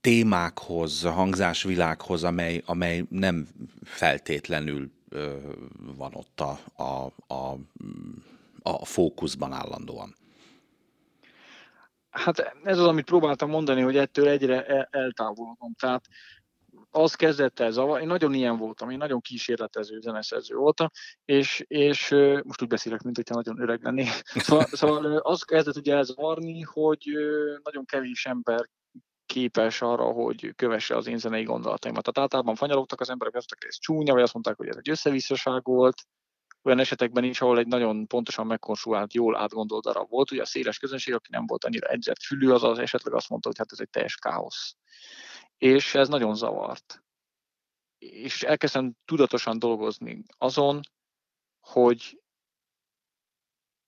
témákhoz, 0.00 1.02
hangzásvilághoz, 1.02 2.24
amely, 2.24 2.62
amely 2.66 3.04
nem 3.08 3.48
feltétlenül 3.84 4.90
ö, 5.08 5.36
van 5.96 6.14
ott 6.14 6.40
a, 6.40 6.58
a, 6.82 7.12
a, 7.34 7.56
a 8.62 8.84
fókuszban 8.84 9.52
állandóan. 9.52 10.14
Hát 12.10 12.52
ez 12.64 12.78
az, 12.78 12.86
amit 12.86 13.04
próbáltam 13.04 13.50
mondani, 13.50 13.80
hogy 13.80 13.96
ettől 13.96 14.28
egyre 14.28 14.64
eltávolodom. 14.90 15.74
Tehát 15.78 16.04
az 16.90 17.14
kezdett 17.14 17.60
el 17.60 17.70
zavar, 17.70 18.00
én 18.00 18.06
nagyon 18.06 18.34
ilyen 18.34 18.56
voltam, 18.56 18.90
én 18.90 18.96
nagyon 18.96 19.20
kísérletező 19.20 20.00
zeneszerző 20.00 20.54
voltam, 20.54 20.88
és, 21.24 21.64
és 21.66 22.08
most 22.44 22.62
úgy 22.62 22.68
beszélek, 22.68 23.02
mint 23.02 23.16
hogyha 23.16 23.34
nagyon 23.34 23.60
öreg 23.60 23.82
lennék. 23.82 24.08
Szóval, 24.46 24.64
szóval 24.64 25.16
az 25.16 25.42
kezdett 25.42 25.76
ugye 25.76 25.94
elzavarni, 25.94 26.60
hogy 26.60 27.08
nagyon 27.62 27.84
kevés 27.84 28.26
ember 28.26 28.68
képes 29.26 29.82
arra, 29.82 30.04
hogy 30.04 30.52
kövesse 30.56 30.96
az 30.96 31.06
én 31.06 31.18
zenei 31.18 31.42
gondolataimat. 31.42 32.02
Tehát 32.02 32.18
általában 32.18 32.54
fanyalogtak 32.54 33.00
az 33.00 33.10
emberek, 33.10 33.34
azt 33.34 33.48
hogy 33.48 33.68
ez 33.68 33.78
csúnya, 33.78 34.12
vagy 34.12 34.22
azt 34.22 34.32
mondták, 34.32 34.56
hogy 34.56 34.68
ez 34.68 34.76
egy 34.76 34.90
összevisszaság 34.90 35.64
volt. 35.64 36.02
Olyan 36.62 36.78
esetekben 36.78 37.24
is, 37.24 37.40
ahol 37.40 37.58
egy 37.58 37.66
nagyon 37.66 38.06
pontosan 38.06 38.46
megkonstruált, 38.46 39.14
jól 39.14 39.36
átgondolt 39.36 39.84
darab 39.84 40.08
volt. 40.08 40.30
Ugye 40.30 40.42
a 40.42 40.46
széles 40.46 40.78
közönség, 40.78 41.14
aki 41.14 41.28
nem 41.30 41.46
volt 41.46 41.64
annyira 41.64 41.88
edzett 41.88 42.22
fülű, 42.22 42.50
az, 42.50 42.62
az 42.62 42.78
esetleg 42.78 43.14
azt 43.14 43.28
mondta, 43.28 43.48
hogy 43.48 43.58
hát 43.58 43.72
ez 43.72 43.80
egy 43.80 43.90
teljes 43.90 44.14
káosz. 44.14 44.76
És 45.58 45.94
ez 45.94 46.08
nagyon 46.08 46.34
zavart. 46.34 47.02
És 47.98 48.42
elkezdtem 48.42 48.92
tudatosan 49.04 49.58
dolgozni 49.58 50.22
azon, 50.38 50.80
hogy 51.60 52.20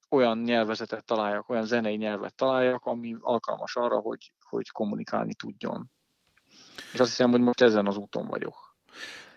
olyan 0.09 0.39
nyelvezetet 0.39 1.05
találjak, 1.05 1.49
olyan 1.49 1.67
zenei 1.67 1.97
nyelvet 1.97 2.35
találjak, 2.35 2.85
ami 2.85 3.17
alkalmas 3.21 3.77
arra, 3.77 3.99
hogy, 3.99 4.33
hogy 4.45 4.69
kommunikálni 4.71 5.35
tudjon. 5.35 5.91
És 6.93 7.01
azt 7.01 7.09
hiszem, 7.09 7.31
hogy 7.31 7.41
most 7.41 7.61
ezen 7.61 7.87
az 7.87 7.97
úton 7.97 8.27
vagyok. 8.27 8.77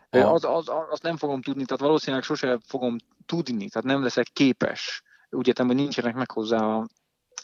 Az, 0.09 0.43
az, 0.43 0.69
azt 0.89 1.03
nem 1.03 1.17
fogom 1.17 1.41
tudni, 1.41 1.65
tehát 1.65 1.81
valószínűleg 1.81 2.23
sose 2.23 2.59
fogom 2.65 2.95
tudni, 3.25 3.69
tehát 3.69 3.87
nem 3.87 4.03
leszek 4.03 4.27
képes. 4.33 5.03
Úgy 5.29 5.47
értem, 5.47 5.67
hogy 5.67 5.75
nincsenek 5.75 6.15
meg 6.15 6.31
hozzá 6.31 6.57
a, 6.57 6.87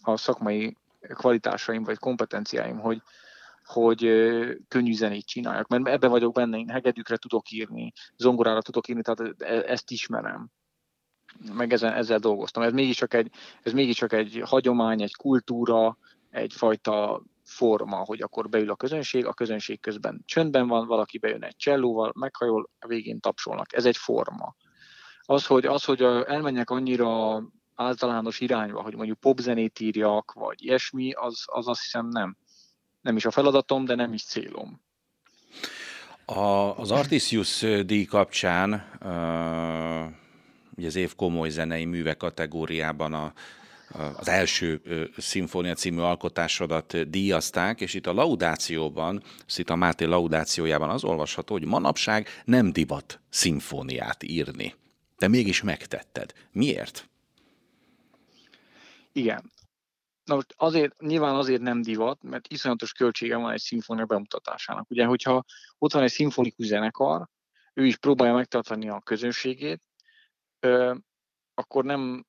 a 0.02 0.18
szakmai 0.18 0.78
kvalitásaim 1.00 1.84
vagy 1.84 1.98
kompetenciáim, 1.98 2.80
hogy, 2.80 3.02
hogy 3.64 4.00
könnyű 4.68 4.94
zenét 4.94 5.26
csináljak, 5.26 5.68
mert 5.68 5.88
ebbe 5.88 6.08
vagyok 6.08 6.34
benne, 6.34 6.58
én 6.58 6.70
hegedűkre 6.70 7.18
tudok 7.18 7.52
írni, 7.52 7.92
zongorára 8.16 8.62
tudok 8.62 8.88
írni, 8.88 9.02
tehát 9.02 9.42
e, 9.42 9.72
ezt 9.72 9.92
ismerem 9.92 10.50
meg 11.54 11.74
ezen, 11.74 11.94
ezzel 11.94 12.20
dolgoztam. 12.20 12.64
Ez 12.64 12.72
mégiscsak, 12.74 13.14
egy, 13.14 13.30
ez 13.64 13.74
mégiscsak 13.74 14.14
egy 14.14 14.42
hagyomány, 14.46 15.02
egy 15.02 15.16
kultúra, 15.16 15.98
egyfajta 16.30 17.24
forma, 17.44 17.96
hogy 17.96 18.22
akkor 18.22 18.50
beül 18.50 18.70
a 18.70 18.76
közönség, 18.76 19.26
a 19.26 19.34
közönség 19.34 19.80
közben 19.80 20.22
csöndben 20.26 20.68
van, 20.68 20.88
valaki 20.88 21.18
bejön 21.18 21.44
egy 21.44 21.56
csellóval, 21.56 22.12
meghajol, 22.16 22.70
a 22.80 22.88
végén 22.88 23.20
tapsolnak. 23.20 23.74
Ez 23.74 23.86
egy 23.86 23.98
forma. 23.98 24.56
Az, 25.22 25.46
hogy, 25.46 25.66
az, 25.66 25.84
hogy 25.84 26.02
elmenjek 26.02 26.70
annyira 26.70 27.44
általános 27.76 28.40
irányba, 28.40 28.82
hogy 28.82 28.96
mondjuk 28.96 29.20
popzenét 29.20 29.80
írjak, 29.80 30.34
vagy 30.34 30.64
ilyesmi, 30.64 31.12
az, 31.12 31.44
az 31.46 31.68
azt 31.68 31.82
hiszem 31.82 32.08
nem. 32.08 32.38
Nem 33.02 33.16
is 33.16 33.26
a 33.26 33.32
feladatom, 33.32 33.86
de 33.86 33.96
nem 33.96 34.14
is 34.14 34.24
célom. 34.24 34.82
A, 36.26 36.78
az 36.78 36.92
Artisius 36.92 37.66
díj 37.86 38.06
kapcsán 38.06 38.98
uh 39.02 40.26
ugye 40.78 40.88
az 40.88 40.96
év 40.96 41.16
komoly 41.16 41.50
zenei 41.50 41.86
műve 41.86 42.14
kategóriában 42.14 43.14
a, 43.14 43.34
az 44.18 44.28
első 44.28 44.82
szimfónia 45.18 45.74
című 45.74 46.00
alkotásodat 46.00 47.10
díjazták, 47.10 47.82
és 47.82 47.94
itt 47.94 48.08
a 48.08 48.14
laudációban, 48.14 49.24
Szita 49.46 49.76
Máté 49.76 50.06
laudációjában 50.06 50.90
az 50.90 51.04
olvasható, 51.04 51.54
hogy 51.54 51.66
manapság 51.66 52.28
nem 52.46 52.72
divat 52.72 53.20
szimfóniát 53.30 54.24
írni. 54.24 54.76
De 55.18 55.28
mégis 55.28 55.62
megtetted. 55.62 56.34
Miért? 56.52 57.10
Igen. 59.12 59.52
Na 60.24 60.36
most 60.36 60.54
azért, 60.58 61.02
nyilván 61.02 61.36
azért 61.36 61.62
nem 61.62 61.82
divat, 61.82 62.24
mert 62.24 62.48
iszonyatos 62.48 62.92
költsége 62.92 63.36
van 63.36 63.52
egy 63.52 63.60
szimfónia 63.60 64.06
bemutatásának. 64.06 64.90
Ugye, 64.90 65.06
hogyha 65.06 65.44
ott 65.78 65.94
van 65.94 66.04
egy 66.04 66.12
szimfonikus 66.12 66.66
zenekar, 66.66 67.28
ő 67.74 67.86
is 67.86 67.98
próbálja 67.98 68.34
megtartani 68.34 68.90
a 68.90 69.02
közönségét, 69.02 69.82
akkor 71.54 71.84
nem 71.84 72.26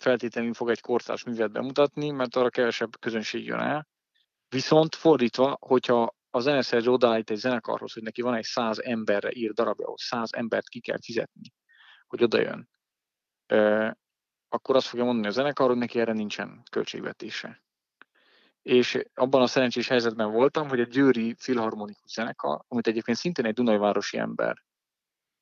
feltétlenül 0.00 0.54
fog 0.54 0.70
egy 0.70 0.80
kortárs 0.80 1.24
művet 1.24 1.52
bemutatni, 1.52 2.10
mert 2.10 2.36
arra 2.36 2.50
kevesebb 2.50 2.98
közönség 3.00 3.44
jön 3.44 3.60
el. 3.60 3.88
Viszont 4.48 4.94
fordítva, 4.94 5.56
hogyha 5.60 6.14
a 6.30 6.40
zeneszerző 6.40 6.90
odaállít 6.90 7.30
egy 7.30 7.36
zenekarhoz, 7.36 7.92
hogy 7.92 8.02
neki 8.02 8.22
van 8.22 8.34
egy 8.34 8.44
száz 8.44 8.78
emberre 8.78 9.30
ír 9.32 9.52
darabja, 9.52 9.86
ahhoz 9.86 10.02
száz 10.02 10.32
embert 10.32 10.68
ki 10.68 10.80
kell 10.80 10.98
fizetni, 11.02 11.52
hogy 12.06 12.22
oda 12.22 12.40
jön, 12.40 12.68
akkor 14.48 14.76
azt 14.76 14.86
fogja 14.86 15.04
mondani 15.04 15.26
a 15.26 15.30
zenekar, 15.30 15.68
hogy 15.68 15.76
neki 15.76 16.00
erre 16.00 16.12
nincsen 16.12 16.62
költségvetése. 16.70 17.64
És 18.62 18.98
abban 19.14 19.42
a 19.42 19.46
szerencsés 19.46 19.88
helyzetben 19.88 20.30
voltam, 20.30 20.68
hogy 20.68 20.80
egy 20.80 20.88
győri 20.88 21.34
filharmonikus 21.38 22.10
zenekar, 22.12 22.64
amit 22.68 22.86
egyébként 22.86 23.16
szintén 23.16 23.44
egy 23.44 23.54
Dunajvárosi 23.54 24.18
ember 24.18 24.64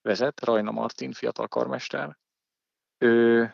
vezet, 0.03 0.45
Rajna 0.45 0.71
Martin, 0.71 1.13
fiatal 1.13 1.49
karmester, 1.49 2.19
ő 2.99 3.53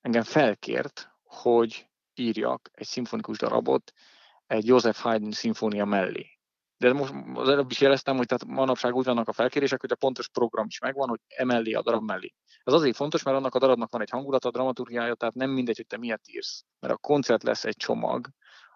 engem 0.00 0.22
felkért, 0.22 1.10
hogy 1.22 1.88
írjak 2.14 2.70
egy 2.72 2.86
szimfonikus 2.86 3.38
darabot 3.38 3.92
egy 4.46 4.66
Joseph 4.66 4.98
Haydn 4.98 5.30
szimfónia 5.30 5.84
mellé. 5.84 6.26
De 6.76 6.92
most 6.92 7.12
az 7.34 7.48
előbb 7.48 7.70
is 7.70 7.80
jeleztem, 7.80 8.16
hogy 8.16 8.26
tehát 8.26 8.56
manapság 8.56 8.94
úgy 8.94 9.04
vannak 9.04 9.28
a 9.28 9.32
felkérések, 9.32 9.80
hogy 9.80 9.92
a 9.92 9.96
pontos 9.96 10.28
program 10.28 10.66
is 10.66 10.78
megvan, 10.78 11.08
hogy 11.08 11.20
emellé 11.26 11.72
a 11.72 11.82
darab 11.82 12.02
mellé. 12.02 12.34
Ez 12.64 12.72
azért 12.72 12.96
fontos, 12.96 13.22
mert 13.22 13.36
annak 13.36 13.54
a 13.54 13.58
darabnak 13.58 13.90
van 13.90 14.00
egy 14.00 14.10
hangulata, 14.10 14.48
a 14.48 14.50
dramaturgiája, 14.50 15.14
tehát 15.14 15.34
nem 15.34 15.50
mindegy, 15.50 15.76
hogy 15.76 15.86
te 15.86 15.98
miért 15.98 16.28
írsz. 16.28 16.64
Mert 16.78 16.94
a 16.94 16.96
koncert 16.96 17.42
lesz 17.42 17.64
egy 17.64 17.76
csomag, 17.76 18.28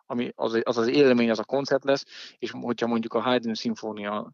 ami 0.07 0.33
az, 0.35 0.61
az 0.63 0.79
az 0.79 0.89
élmény, 0.89 1.31
az 1.31 1.39
a 1.39 1.45
koncert 1.45 1.85
lesz, 1.85 2.05
és 2.39 2.51
hogyha 2.51 2.87
mondjuk 2.87 3.15
a 3.15 3.21
Haydn 3.21 3.53
szimfónia 3.53 4.33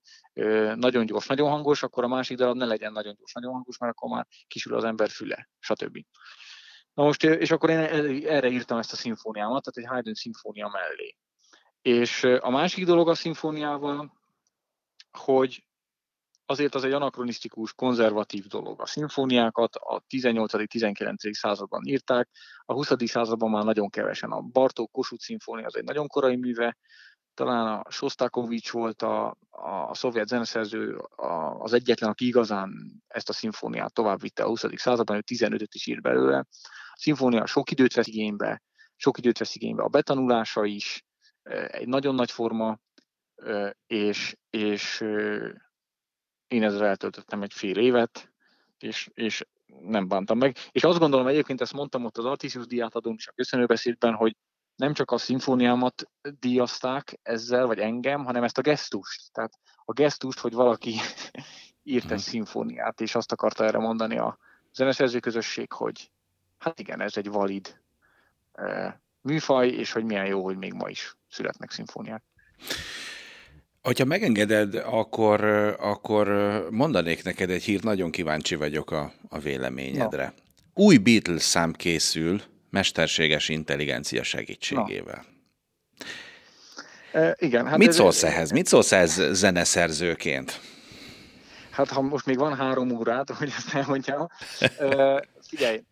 nagyon 0.75 1.07
gyors, 1.07 1.27
nagyon 1.27 1.51
hangos, 1.51 1.83
akkor 1.83 2.05
a 2.05 2.09
másik 2.09 2.37
darab 2.37 2.57
ne 2.57 2.65
legyen 2.65 2.93
nagyon 2.93 3.15
gyors, 3.19 3.33
nagyon 3.33 3.53
hangos, 3.53 3.79
mert 3.79 3.93
akkor 3.93 4.11
már 4.11 4.27
kisül 4.47 4.75
az 4.75 4.85
ember 4.85 5.09
füle, 5.09 5.49
stb. 5.59 5.99
Na 6.95 7.05
most, 7.05 7.25
és 7.25 7.51
akkor 7.51 7.71
én 7.71 7.79
erre 8.27 8.49
írtam 8.49 8.79
ezt 8.79 8.93
a 8.93 8.97
szimfóniámat, 8.97 9.65
tehát 9.65 9.91
egy 9.91 9.95
Haydn 9.95 10.13
szimfónia 10.13 10.69
mellé. 10.69 11.17
És 11.83 12.25
a 12.25 12.51
másik 12.51 12.85
dolog 12.85 13.09
a 13.09 13.15
szimfóniával, 13.15 14.13
hogy 15.11 15.65
azért 16.51 16.75
az 16.75 16.85
egy 16.85 16.93
anakronisztikus, 16.93 17.73
konzervatív 17.73 18.47
dolog. 18.47 18.81
A 18.81 18.87
szimfóniákat 18.87 19.75
a 19.75 20.03
18.-19. 20.09 21.33
században 21.33 21.85
írták, 21.85 22.29
a 22.65 22.73
20. 22.73 22.93
században 22.99 23.51
már 23.51 23.65
nagyon 23.65 23.91
kevesen. 23.91 24.31
A 24.31 24.41
Bartók 24.41 24.91
Kossuth 24.91 25.23
szimfónia 25.23 25.67
az 25.67 25.77
egy 25.77 25.85
nagyon 25.85 26.07
korai 26.07 26.37
műve, 26.37 26.77
talán 27.35 27.67
a 27.67 27.91
Shostakovich 27.91 28.73
volt 28.73 29.03
a, 29.03 29.37
a 29.89 29.95
szovjet 29.95 30.29
zeneszerző 30.29 30.97
a, 30.97 31.61
az 31.61 31.73
egyetlen, 31.73 32.11
aki 32.11 32.27
igazán 32.27 32.71
ezt 33.07 33.29
a 33.29 33.33
szimfóniát 33.33 33.95
tovább 33.95 34.21
vitte 34.21 34.43
a 34.43 34.47
20. 34.47 34.65
században, 34.75 35.17
ő 35.17 35.23
15-öt 35.27 35.75
is 35.75 35.87
írt 35.87 36.03
belőle. 36.03 36.39
A 36.39 36.97
szimfónia 36.99 37.47
sok 37.47 37.71
időt 37.71 37.95
vesz 37.95 38.07
igénybe, 38.07 38.63
sok 38.97 39.19
időt 39.19 39.39
vesz 39.39 39.55
igénybe 39.55 39.83
a 39.83 39.89
betanulása 39.89 40.65
is, 40.65 41.05
egy 41.67 41.89
nagyon 41.89 42.15
nagy 42.15 42.31
forma, 42.31 42.79
és, 43.87 44.37
és 44.51 45.05
én 46.51 46.63
ezzel 46.63 46.87
eltöltöttem 46.87 47.43
egy 47.43 47.53
fél 47.53 47.77
évet, 47.77 48.33
és, 48.79 49.11
és 49.15 49.47
nem 49.81 50.09
bántam 50.09 50.39
meg. 50.39 50.57
És 50.71 50.85
azt 50.85 50.99
gondolom 50.99 51.27
egyébként, 51.27 51.61
ezt 51.61 51.73
mondtam 51.73 52.05
ott 52.05 52.19
az 52.19 52.25
Artisius 52.25 52.67
diátadón 52.67 53.15
is 53.15 53.29
a 53.29 53.33
köszönőbeszédben, 53.33 54.15
hogy 54.15 54.37
nem 54.77 54.95
csak 54.95 55.11
a 55.11 55.19
szimfóniámat 55.19 56.11
díjazták 56.41 57.19
ezzel, 57.23 57.67
vagy 57.67 57.79
engem, 57.79 58.25
hanem 58.25 58.43
ezt 58.43 58.59
a 58.59 58.63
gesztust. 58.63 59.33
Tehát 59.33 59.53
a 59.85 59.93
gesztust, 59.93 60.39
hogy 60.39 60.53
valaki 60.53 60.95
írt 61.83 62.05
egy 62.05 62.11
mhm. 62.11 62.19
szimfóniát, 62.19 63.01
és 63.01 63.15
azt 63.15 63.33
akarta 63.33 63.65
erre 63.65 63.79
mondani 63.79 64.19
a 64.19 64.39
zeneszerző 64.73 65.19
közösség, 65.19 65.73
hogy 65.73 66.11
hát 66.59 66.81
igen, 66.81 67.01
ez 67.01 67.17
egy 67.17 67.29
valid 67.29 67.81
műfaj, 69.21 69.69
és 69.69 69.93
hogy 69.93 70.05
milyen 70.05 70.27
jó, 70.27 70.45
hogy 70.45 70.57
még 70.57 70.73
ma 70.73 70.89
is 70.89 71.17
születnek 71.29 71.71
szimfóniák. 71.71 72.23
Hogyha 73.83 74.05
megengeded, 74.05 74.75
akkor, 74.75 75.45
akkor 75.81 76.29
mondanék 76.71 77.25
neked 77.25 77.51
egy 77.51 77.63
hírt, 77.63 77.83
nagyon 77.83 78.11
kíváncsi 78.11 78.55
vagyok 78.55 78.91
a, 78.91 79.13
a 79.29 79.39
véleményedre. 79.39 80.25
No. 80.25 80.85
Új 80.85 80.97
Beatles 80.97 81.43
szám 81.43 81.73
készül 81.73 82.43
mesterséges 82.71 83.49
intelligencia 83.49 84.23
segítségével. 84.23 85.25
E, 87.13 87.37
igen. 87.39 87.67
Hát 87.67 87.79
Mit 87.79 87.93
szólsz 87.93 88.23
ez, 88.23 88.31
ehhez? 88.31 88.51
Mit 88.51 88.67
szólsz 88.67 88.93
ehhez 88.93 89.23
zeneszerzőként? 89.33 90.61
Hát 91.71 91.89
ha 91.89 92.01
most 92.01 92.27
még 92.27 92.39
van 92.39 92.57
három 92.57 92.91
órát, 92.91 93.31
hogy 93.39 93.53
ezt 93.57 93.75
elmondjam. 93.75 94.27
E, 94.79 95.25
figyelj, 95.49 95.85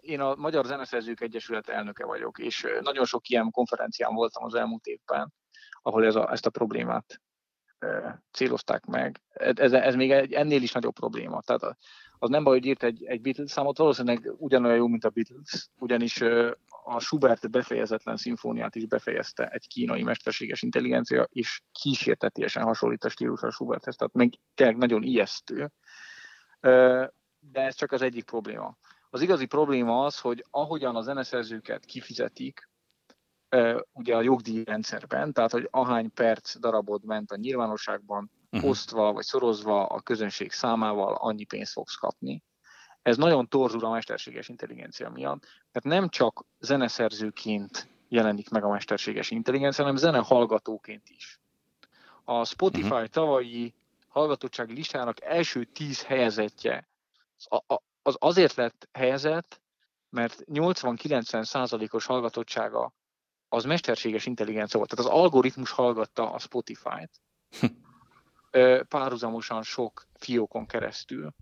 én 0.00 0.20
a 0.20 0.34
Magyar 0.34 0.64
Zeneszerzők 0.64 1.20
Egyesület 1.20 1.68
elnöke 1.68 2.04
vagyok, 2.04 2.38
és 2.38 2.66
nagyon 2.80 3.04
sok 3.04 3.28
ilyen 3.28 3.50
konferencián 3.50 4.14
voltam 4.14 4.44
az 4.44 4.54
elmúlt 4.54 4.86
évben, 4.86 5.32
ahol 5.82 6.04
ez 6.04 6.14
a, 6.14 6.32
ezt 6.32 6.46
a 6.46 6.50
problémát 6.50 7.20
célozták 8.32 8.84
meg. 8.84 9.20
Ez, 9.32 9.72
ez 9.72 9.94
még 9.94 10.10
egy, 10.10 10.32
ennél 10.32 10.62
is 10.62 10.72
nagyobb 10.72 10.94
probléma. 10.94 11.42
Tehát 11.42 11.76
az 12.18 12.30
nem 12.30 12.44
baj, 12.44 12.58
hogy 12.58 12.66
írt 12.66 12.82
egy, 12.82 13.04
egy 13.04 13.20
Beatles 13.20 13.50
számot, 13.50 13.78
valószínűleg 13.78 14.32
ugyanolyan 14.36 14.76
jó, 14.76 14.86
mint 14.86 15.04
a 15.04 15.10
Beatles, 15.10 15.68
ugyanis 15.78 16.20
a 16.84 16.98
Schubert 16.98 17.50
befejezetlen 17.50 18.16
szimfóniát 18.16 18.74
is 18.74 18.86
befejezte 18.86 19.46
egy 19.46 19.66
kínai 19.66 20.02
mesterséges 20.02 20.62
intelligencia, 20.62 21.26
és 21.30 21.62
kísértetiesen 21.72 22.62
hasonlít 22.62 23.04
a 23.04 23.08
stílus 23.08 23.42
a 23.42 23.50
Schuberthez, 23.50 23.96
tehát 23.96 24.14
még 24.14 24.38
tényleg 24.54 24.76
nagyon 24.76 25.02
ijesztő. 25.02 25.70
De 27.38 27.60
ez 27.60 27.74
csak 27.74 27.92
az 27.92 28.02
egyik 28.02 28.24
probléma. 28.24 28.76
Az 29.10 29.20
igazi 29.20 29.46
probléma 29.46 30.04
az, 30.04 30.18
hogy 30.18 30.44
ahogyan 30.50 30.96
a 30.96 31.00
zeneszerzőket 31.00 31.84
kifizetik, 31.84 32.68
ugye 33.92 34.16
a 34.16 34.22
jogdíjrendszerben, 34.22 35.32
tehát 35.32 35.50
hogy 35.50 35.68
ahány 35.70 36.12
perc 36.12 36.58
darabod 36.58 37.04
ment 37.04 37.30
a 37.30 37.36
nyilvánosságban, 37.36 38.30
uh-huh. 38.50 38.70
osztva 38.70 39.12
vagy 39.12 39.24
szorozva 39.24 39.86
a 39.86 40.00
közönség 40.00 40.52
számával 40.52 41.14
annyi 41.14 41.44
pénzt 41.44 41.72
fogsz 41.72 41.94
kapni. 41.94 42.42
Ez 43.02 43.16
nagyon 43.16 43.48
torzul 43.48 43.84
a 43.84 43.90
mesterséges 43.90 44.48
intelligencia 44.48 45.10
miatt, 45.10 45.46
mert 45.72 45.86
nem 45.86 46.08
csak 46.08 46.44
zeneszerzőként 46.58 47.88
jelenik 48.08 48.50
meg 48.50 48.64
a 48.64 48.68
mesterséges 48.68 49.30
intelligencia, 49.30 49.84
hanem 49.84 49.98
zenehallgatóként 49.98 51.08
is. 51.08 51.40
A 52.24 52.44
Spotify 52.44 52.88
uh-huh. 52.88 53.06
tavalyi 53.06 53.74
hallgatottsági 54.08 54.72
listának 54.74 55.22
első 55.22 55.64
tíz 55.64 56.02
helyezettje 56.02 56.88
az 58.02 58.16
azért 58.18 58.54
lett 58.54 58.88
helyezett, 58.92 59.60
mert 60.10 60.44
80-90 60.52 61.44
százalékos 61.44 62.06
hallgatottsága 62.06 62.92
az 63.54 63.64
mesterséges 63.64 64.26
intelligencia 64.26 64.78
volt. 64.78 64.90
Tehát 64.90 65.12
az 65.12 65.20
algoritmus 65.20 65.70
hallgatta 65.70 66.32
a 66.32 66.38
Spotify-t 66.38 67.10
párhuzamosan 68.88 69.62
sok 69.62 70.06
fiókon 70.18 70.66
keresztül. 70.66 71.34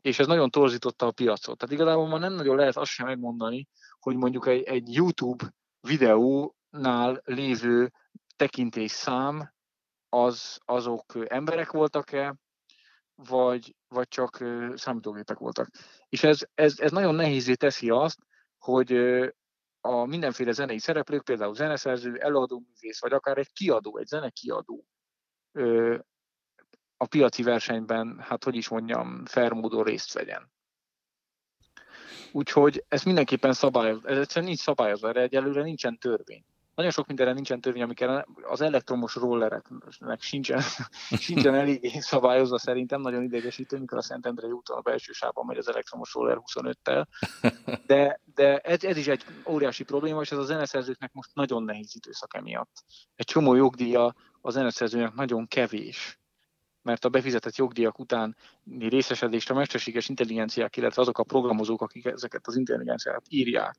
És 0.00 0.18
ez 0.18 0.26
nagyon 0.26 0.50
torzította 0.50 1.06
a 1.06 1.10
piacot. 1.10 1.58
Tehát 1.58 1.74
igazából 1.74 2.06
ma 2.06 2.18
nem 2.18 2.32
nagyon 2.32 2.56
lehet 2.56 2.76
azt 2.76 2.90
sem 2.90 3.06
megmondani, 3.06 3.68
hogy 3.98 4.16
mondjuk 4.16 4.46
egy, 4.46 4.62
egy 4.62 4.94
YouTube 4.94 5.54
videónál 5.80 7.22
lévő 7.24 7.92
tekintés 8.36 8.90
szám 8.90 9.52
az, 10.08 10.58
azok 10.64 11.04
emberek 11.28 11.70
voltak-e, 11.70 12.36
vagy, 13.14 13.76
vagy 13.88 14.08
csak 14.08 14.44
számítógépek 14.74 15.38
voltak. 15.38 15.68
És 16.08 16.22
ez, 16.22 16.40
ez, 16.54 16.78
ez 16.78 16.90
nagyon 16.90 17.14
nehézé 17.14 17.54
teszi 17.54 17.90
azt, 17.90 18.18
hogy 18.58 18.92
a 19.86 20.04
mindenféle 20.04 20.52
zenei 20.52 20.78
szereplők, 20.78 21.24
például 21.24 21.54
zeneszerző, 21.54 22.16
előadóművész, 22.16 23.00
vagy 23.00 23.12
akár 23.12 23.38
egy 23.38 23.52
kiadó, 23.52 23.98
egy 23.98 24.06
zenekiadó 24.06 24.84
a 26.96 27.06
piaci 27.06 27.42
versenyben, 27.42 28.18
hát 28.20 28.44
hogy 28.44 28.54
is 28.54 28.68
mondjam, 28.68 29.24
fair 29.24 29.52
módon 29.52 29.84
részt 29.84 30.12
vegyen. 30.12 30.50
Úgyhogy 32.32 32.84
ez 32.88 33.02
mindenképpen 33.02 33.52
szabályoz, 33.52 34.04
ez 34.04 34.18
egyszerűen 34.18 34.46
nincs 34.46 34.60
szabályozva, 34.60 35.08
erre 35.08 35.20
egyelőre 35.20 35.62
nincsen 35.62 35.98
törvény. 35.98 36.44
Nagyon 36.76 36.92
sok 36.92 37.06
mindenre 37.06 37.32
nincsen 37.32 37.60
törvény, 37.60 37.82
amikkel 37.82 38.26
az 38.42 38.60
elektromos 38.60 39.14
rollereknek 39.14 40.22
sincsen, 40.22 40.60
sincsen 41.26 41.54
eléggé 41.54 41.98
szabályozva 41.98 42.58
szerintem, 42.58 43.00
nagyon 43.00 43.22
idegesítő, 43.22 43.78
mikor 43.78 43.98
a 43.98 44.02
Szentendrei 44.02 44.50
úton 44.50 44.76
a 44.76 44.80
belső 44.80 45.12
sávban 45.12 45.46
megy 45.46 45.56
az 45.56 45.68
elektromos 45.68 46.12
roller 46.12 46.38
25-tel. 46.40 47.06
De, 47.86 48.20
de 48.34 48.58
ez, 48.58 48.84
ez, 48.84 48.96
is 48.96 49.06
egy 49.06 49.24
óriási 49.46 49.84
probléma, 49.84 50.20
és 50.20 50.32
ez 50.32 50.38
a 50.38 50.44
zeneszerzőknek 50.44 51.12
most 51.12 51.30
nagyon 51.34 51.62
nehéz 51.62 51.94
időszak 51.94 52.34
emiatt. 52.34 52.84
Egy 53.14 53.26
csomó 53.26 53.54
jogdíja 53.54 54.14
a 54.40 54.50
zeneszerzőnek 54.50 55.14
nagyon 55.14 55.46
kevés 55.46 56.20
mert 56.82 57.04
a 57.04 57.08
befizetett 57.08 57.56
jogdíjak 57.56 57.98
után 57.98 58.36
részesedést 58.78 59.50
a 59.50 59.54
mesterséges 59.54 60.08
intelligenciák, 60.08 60.76
illetve 60.76 61.02
azok 61.02 61.18
a 61.18 61.22
programozók, 61.22 61.82
akik 61.82 62.04
ezeket 62.04 62.46
az 62.46 62.56
intelligenciákat 62.56 63.24
írják, 63.28 63.76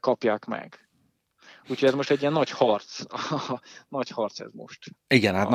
kapják 0.00 0.44
meg. 0.44 0.88
Úgyhogy 1.68 1.88
ez 1.88 1.94
most 1.94 2.10
egy 2.10 2.20
ilyen 2.20 2.32
nagy 2.32 2.50
harc, 2.50 3.00
nagy 3.88 4.08
harc 4.08 4.40
ez 4.40 4.50
most. 4.52 4.78
Igen, 5.08 5.34
hát 5.34 5.48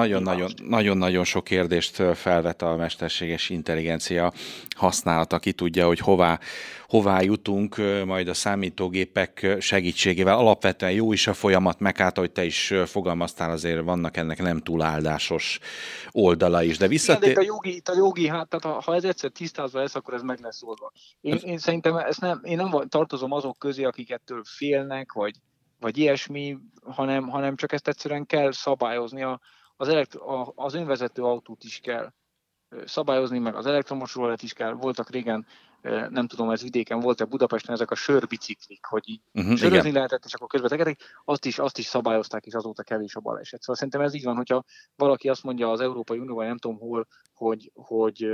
nagyon-nagyon 0.63 1.23
sok 1.23 1.43
kérdést 1.43 2.03
felvet 2.15 2.61
a 2.61 2.75
mesterséges 2.75 3.49
intelligencia 3.49 4.33
használata. 4.75 5.39
Ki 5.39 5.51
tudja, 5.51 5.85
hogy 5.85 5.99
hová, 5.99 6.39
hová 6.87 7.21
jutunk 7.21 7.75
majd 8.05 8.27
a 8.27 8.33
számítógépek 8.33 9.55
segítségével. 9.59 10.37
Alapvetően 10.37 10.91
jó 10.91 11.13
is 11.13 11.27
a 11.27 11.33
folyamat, 11.33 11.79
meg 11.79 11.97
hát, 11.97 12.17
hogy 12.17 12.31
te 12.31 12.43
is 12.43 12.73
fogalmaztál, 12.85 13.51
azért 13.51 13.83
vannak 13.83 14.17
ennek 14.17 14.41
nem 14.41 14.59
túl 14.59 14.81
áldásos 14.81 15.59
oldala 16.11 16.63
is. 16.63 16.77
De 16.77 16.87
visszatér... 16.87 17.29
Igen, 17.29 17.33
de 17.33 17.39
a 17.39 17.53
jogi, 17.53 17.81
a 17.85 17.95
jogi 17.95 18.27
hát, 18.27 18.47
tehát 18.49 18.83
ha 18.83 18.95
ez 18.95 19.03
egyszer 19.03 19.29
tisztázva 19.29 19.79
lesz, 19.79 19.95
akkor 19.95 20.13
ez 20.13 20.21
meg 20.21 20.39
lesz 20.41 20.63
oldva. 20.63 20.91
Én, 21.21 21.35
én 21.35 21.57
szerintem 21.57 21.95
ezt 21.95 22.21
nem, 22.21 22.39
én 22.43 22.55
nem 22.55 22.87
tartozom 22.87 23.31
azok 23.31 23.57
közé, 23.57 23.83
akik 23.83 24.11
ettől 24.11 24.43
félnek, 24.45 25.11
vagy, 25.11 25.35
vagy 25.79 25.97
ilyesmi, 25.97 26.57
hanem, 26.83 27.27
hanem 27.27 27.55
csak 27.55 27.71
ezt 27.71 27.87
egyszerűen 27.87 28.25
kell 28.25 28.51
szabályozni. 28.51 29.23
A, 29.23 29.39
az, 29.75 29.87
elekt, 29.87 30.15
a, 30.15 30.51
az 30.55 30.73
önvezető 30.73 31.23
autót 31.23 31.63
is 31.63 31.79
kell 31.79 32.13
szabályozni, 32.85 33.39
meg 33.39 33.55
az 33.55 33.65
elektromos 33.65 34.15
rollet 34.15 34.41
is 34.41 34.53
kell. 34.53 34.71
Voltak 34.71 35.09
régen, 35.09 35.45
nem 36.09 36.27
tudom, 36.27 36.49
ez 36.49 36.61
vidéken 36.61 36.99
volt-e 36.99 37.25
Budapesten 37.25 37.73
ezek 37.73 37.91
a 37.91 37.95
sörbiciklik, 37.95 38.85
hogy 38.85 39.09
így 39.09 39.21
uh-huh, 39.33 39.55
sörözni 39.55 39.77
igen. 39.77 39.93
lehetett, 39.93 40.25
és 40.25 40.33
akkor 40.33 40.47
közben 40.47 40.69
tekerik, 40.69 41.01
azt 41.25 41.45
is, 41.45 41.59
azt 41.59 41.77
is 41.77 41.85
szabályozták, 41.85 42.45
és 42.45 42.53
azóta 42.53 42.83
kevés 42.83 43.15
a 43.15 43.19
baleset. 43.19 43.59
Szóval 43.59 43.75
szerintem 43.75 44.01
ez 44.01 44.13
így 44.13 44.23
van, 44.23 44.35
hogyha 44.35 44.63
valaki 44.95 45.29
azt 45.29 45.43
mondja 45.43 45.71
az 45.71 45.79
Európai 45.79 46.19
Unióban, 46.19 46.45
nem 46.45 46.57
tudom 46.57 46.79
hol, 46.79 47.07
hogy, 47.33 47.71
hogy 47.73 48.27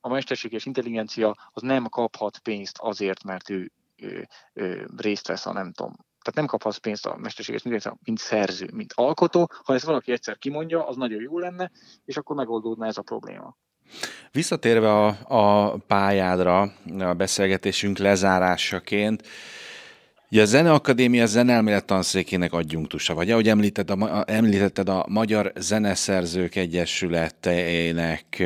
a 0.00 0.08
mesterséges 0.08 0.66
intelligencia 0.66 1.36
az 1.52 1.62
nem 1.62 1.88
kaphat 1.88 2.38
pénzt 2.38 2.78
azért, 2.78 3.24
mert 3.24 3.50
ő, 3.50 3.72
ő, 3.96 4.28
ő 4.52 4.88
részt 4.96 5.26
vesz 5.26 5.46
a 5.46 5.52
nem 5.52 5.72
tudom, 5.72 5.96
tehát 6.22 6.34
nem 6.34 6.46
kaphatsz 6.46 6.76
pénzt 6.76 7.06
a 7.06 7.16
mesterséges 7.16 7.64
intelligencia, 7.64 7.98
mint 8.04 8.18
szerző, 8.18 8.68
mint 8.72 8.92
alkotó. 8.94 9.50
Ha 9.64 9.74
ezt 9.74 9.84
valaki 9.84 10.12
egyszer 10.12 10.38
kimondja, 10.38 10.86
az 10.86 10.96
nagyon 10.96 11.22
jó 11.22 11.38
lenne, 11.38 11.70
és 12.04 12.16
akkor 12.16 12.36
megoldódna 12.36 12.86
ez 12.86 12.96
a 12.96 13.02
probléma. 13.02 13.56
Visszatérve 14.30 14.92
a, 14.92 15.16
a 15.28 15.76
pályádra, 15.86 16.60
a 16.98 17.14
beszélgetésünk 17.14 17.98
lezárásaként, 17.98 19.26
Ugye 20.32 20.42
a 20.42 20.44
Zeneakadémia 20.44 21.26
Zenelmélet 21.26 21.84
tanszékének 21.84 22.52
adjunktusa, 22.52 23.14
vagy 23.14 23.30
ahogy 23.30 23.48
említetted 23.48 24.02
a, 24.02 24.24
említetted, 24.26 24.88
a 24.88 25.04
Magyar 25.08 25.52
Zeneszerzők 25.56 26.54
Egyesületének 26.54 28.36
ö, 28.38 28.44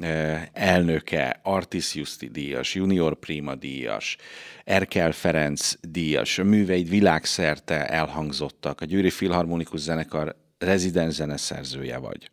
ö, 0.00 0.34
elnöke, 0.52 1.40
Artis 1.42 1.94
Justi 1.94 2.28
díjas, 2.28 2.74
Junior 2.74 3.18
Prima 3.18 3.54
díjas, 3.54 4.16
Erkel 4.64 5.12
Ferenc 5.12 5.72
díjas, 5.80 6.38
a 6.38 6.44
műveid 6.44 6.88
világszerte 6.88 7.86
elhangzottak, 7.86 8.80
a 8.80 8.84
Győri 8.84 9.10
Filharmonikus 9.10 9.80
Zenekar 9.80 10.36
rezidens 10.58 11.14
zeneszerzője 11.14 11.98
vagy. 11.98 12.30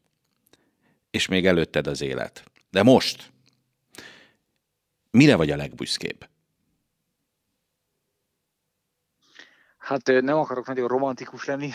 És 1.12 1.28
még 1.28 1.46
előtted 1.46 1.88
az 1.88 2.02
élet. 2.02 2.44
De 2.72 2.84
most, 2.84 3.32
mire 5.12 5.36
vagy 5.36 5.50
a 5.50 5.56
legbüszkébb? 5.56 6.32
Hát 9.94 10.22
nem 10.22 10.38
akarok 10.38 10.68
nagyon 10.68 10.88
romantikus 10.88 11.46
lenni, 11.46 11.70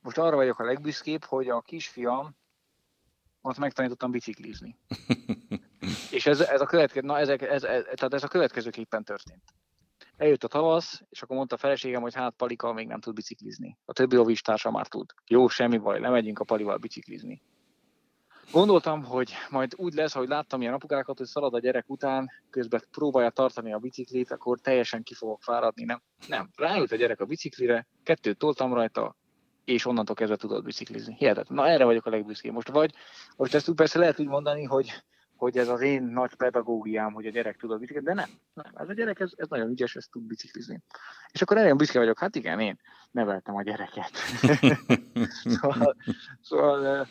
most 0.00 0.18
arra 0.18 0.36
vagyok 0.36 0.58
a 0.58 0.64
legbüszkébb, 0.64 1.24
hogy 1.24 1.48
a 1.48 1.60
kisfiam 1.60 2.36
ott 3.40 3.58
megtanítottam 3.58 4.10
biciklizni. 4.10 4.76
és 6.16 6.26
ez, 6.26 6.40
ez, 6.40 6.60
a 6.60 6.66
következő, 6.66 7.06
na 7.06 7.18
ezek, 7.18 7.42
ez, 7.42 7.62
ez, 7.62 7.82
tehát 7.82 8.14
ez 8.14 8.22
a 8.22 8.28
következőképpen 8.28 9.04
történt. 9.04 9.42
Eljött 10.16 10.44
a 10.44 10.48
tavasz, 10.48 11.02
és 11.08 11.22
akkor 11.22 11.36
mondta 11.36 11.54
a 11.54 11.58
feleségem, 11.58 12.02
hogy 12.02 12.14
hát 12.14 12.34
Palika 12.36 12.72
még 12.72 12.86
nem 12.86 13.00
tud 13.00 13.14
biciklizni. 13.14 13.78
A 13.84 13.92
többi 13.92 14.16
ovistársa 14.16 14.70
már 14.70 14.86
tud. 14.86 15.10
Jó, 15.26 15.48
semmi 15.48 15.78
baj, 15.78 16.00
lemegyünk 16.00 16.38
a 16.38 16.44
Palival 16.44 16.76
biciklizni. 16.76 17.42
Gondoltam, 18.52 19.04
hogy 19.04 19.32
majd 19.50 19.72
úgy 19.76 19.94
lesz, 19.94 20.12
hogy 20.12 20.28
láttam 20.28 20.60
ilyen 20.60 20.72
apukákat, 20.72 21.18
hogy 21.18 21.26
szalad 21.26 21.54
a 21.54 21.58
gyerek 21.58 21.84
után, 21.88 22.30
közben 22.50 22.82
próbálja 22.90 23.30
tartani 23.30 23.72
a 23.72 23.78
biciklit, 23.78 24.30
akkor 24.30 24.60
teljesen 24.60 25.02
ki 25.02 25.14
fogok 25.14 25.42
fáradni. 25.42 25.84
Nem, 25.84 26.02
nem. 26.28 26.50
Ráült 26.56 26.92
a 26.92 26.96
gyerek 26.96 27.20
a 27.20 27.24
biciklire, 27.24 27.86
kettőt 28.02 28.38
toltam 28.38 28.74
rajta, 28.74 29.16
és 29.64 29.86
onnantól 29.86 30.14
kezdve 30.14 30.36
tudod 30.36 30.64
biciklizni. 30.64 31.14
Hihetetlen. 31.18 31.58
Na 31.58 31.68
erre 31.68 31.84
vagyok 31.84 32.06
a 32.06 32.10
legbüszkébb. 32.10 32.52
Most 32.52 32.68
vagy, 32.68 32.94
most 33.36 33.54
ezt 33.54 33.70
persze 33.70 33.98
lehet 33.98 34.20
úgy 34.20 34.26
mondani, 34.26 34.64
hogy, 34.64 35.02
hogy 35.36 35.58
ez 35.58 35.68
az 35.68 35.80
én 35.80 36.02
nagy 36.02 36.34
pedagógiám, 36.34 37.12
hogy 37.12 37.26
a 37.26 37.30
gyerek 37.30 37.56
tudod 37.56 37.78
biciklizni, 37.78 38.08
de 38.08 38.20
nem. 38.20 38.30
nem. 38.54 38.72
Ez 38.74 38.88
a 38.88 38.92
gyerek, 38.92 39.20
ez, 39.20 39.30
ez 39.36 39.48
nagyon 39.48 39.70
ügyes, 39.70 39.96
ez 39.96 40.06
tud 40.10 40.22
biciklizni. 40.22 40.82
És 41.32 41.42
akkor 41.42 41.56
erre 41.56 41.74
büszke 41.74 41.98
vagyok. 41.98 42.18
Hát 42.18 42.36
igen, 42.36 42.60
én 42.60 42.80
neveltem 43.10 43.54
a 43.54 43.62
gyereket. 43.62 44.10
szóval, 45.60 45.96
szóval 46.40 47.06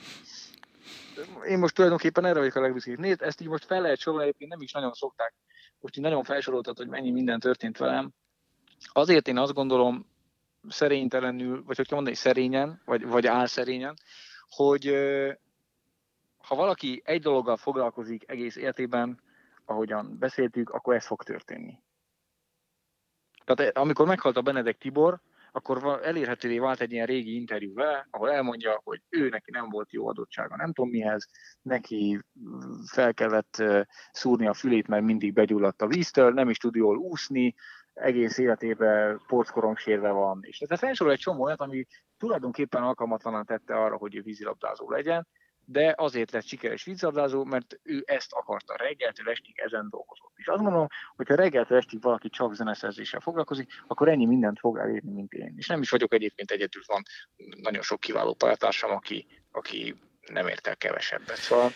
én 1.48 1.60
most 1.60 1.76
tulajdonképpen 1.76 2.26
erre 2.26 2.40
vagyok 2.40 2.56
a 2.56 2.62
legbüszkébb. 2.62 3.00
Nézd, 3.00 3.22
ezt 3.22 3.42
így 3.42 3.48
most 3.48 3.66
fel 3.66 3.82
lehet 3.82 4.00
sorolni, 4.00 4.34
nem 4.38 4.62
is 4.62 4.72
nagyon 4.72 4.94
szokták. 4.94 5.34
Most 5.80 5.98
így 5.98 6.04
nagyon 6.04 6.24
felsoroltad, 6.24 6.78
hogy 6.78 6.88
mennyi 6.88 7.12
minden 7.12 7.40
történt 7.40 7.78
velem. 7.78 8.12
Azért 8.92 9.28
én 9.28 9.38
azt 9.38 9.54
gondolom, 9.54 10.08
szerénytelenül, 10.68 11.64
vagy 11.64 11.78
hogy 11.78 11.88
mondani, 11.92 12.16
szerényen, 12.16 12.82
vagy, 12.86 13.06
vagy 13.08 13.28
álszerényen, 13.28 13.94
hogy 14.50 14.86
ha 16.38 16.56
valaki 16.56 17.02
egy 17.06 17.22
dologgal 17.22 17.58
foglalkozik 17.58 18.30
egész 18.30 18.56
életében, 18.56 19.22
ahogyan 19.66 20.18
beszéltük, 20.20 20.70
akkor 20.70 20.96
ez 20.96 21.06
fog 21.06 21.24
történni. 21.24 21.82
Tehát 23.46 23.78
amikor 23.78 24.08
meghalt 24.08 24.38
a 24.38 24.42
Benedek 24.42 24.78
Tibor, 24.78 25.22
akkor 25.52 26.00
elérhetővé 26.04 26.60
vált 26.60 26.82
egy 26.82 26.92
ilyen 26.92 27.06
régi 27.06 27.36
interjú 27.36 27.74
vele, 27.74 28.08
ahol 28.12 28.32
elmondja, 28.32 28.82
hogy 28.84 29.02
ő 29.10 29.30
neki 29.30 29.52
nem 29.52 29.70
volt 29.70 29.92
jó 29.92 30.08
adottsága, 30.08 30.56
nem 30.56 30.74
tudom 30.74 30.90
mihez, 30.90 31.28
neki 31.62 32.20
fel 32.86 33.14
kellett 33.14 33.64
szúrni 34.12 34.48
a 34.48 34.54
fülét, 34.54 34.88
mert 34.88 35.04
mindig 35.04 35.34
begyulladt 35.34 35.82
a 35.82 35.88
víztől, 35.88 36.32
nem 36.32 36.50
is 36.50 36.58
tud 36.58 36.76
jól 36.76 36.98
úszni, 36.98 37.56
egész 37.94 38.38
életében 38.38 39.22
porckorong 39.28 39.78
van. 40.00 40.40
És 40.42 40.60
ez 40.60 40.80
felsorol 40.80 41.14
egy 41.14 41.20
csomó 41.20 41.44
olyat, 41.44 41.62
ami 41.62 41.86
tulajdonképpen 42.18 42.84
alkalmatlanan 42.84 43.46
tette 43.46 43.76
arra, 43.76 43.98
hogy 43.98 44.16
ő 44.16 44.22
vízilabdázó 44.22 44.92
legyen, 44.92 45.28
de 45.72 45.94
azért 45.98 46.32
lett 46.32 46.46
sikeres 46.46 46.84
vízilabdázó, 46.84 47.44
mert 47.44 47.80
ő 47.84 48.04
ezt 48.06 48.32
akarta 48.32 48.76
reggeltől 48.78 49.30
estig 49.30 49.60
ezen 49.60 49.88
dolgozott. 49.90 50.34
És 50.36 50.48
azt 50.48 50.62
gondolom, 50.62 50.88
hogy 51.16 51.28
ha 51.28 51.36
reggeltől 51.36 51.78
estig 51.78 52.02
valaki 52.02 52.30
csak 52.30 52.56
zeneszerzéssel 52.56 53.20
foglalkozik, 53.20 53.72
akkor 53.88 54.10
ennyi 54.10 54.26
mindent 54.26 54.60
fog 54.60 54.78
elérni, 54.78 55.12
mint 55.12 55.32
én. 55.32 55.54
És 55.58 55.68
nem 55.68 55.82
is 55.82 55.90
vagyok 55.90 56.14
egyébként 56.14 56.52
egyedül, 56.52 56.82
van 56.86 57.04
nagyon 57.62 57.82
sok 57.82 58.00
kiváló 58.00 58.34
pályatársam, 58.34 58.92
aki, 58.92 59.26
aki 59.52 59.96
nem 60.32 60.48
ért 60.48 60.68
el 60.68 60.78
kevesebbet. 60.78 61.38
Szóval 61.38 61.72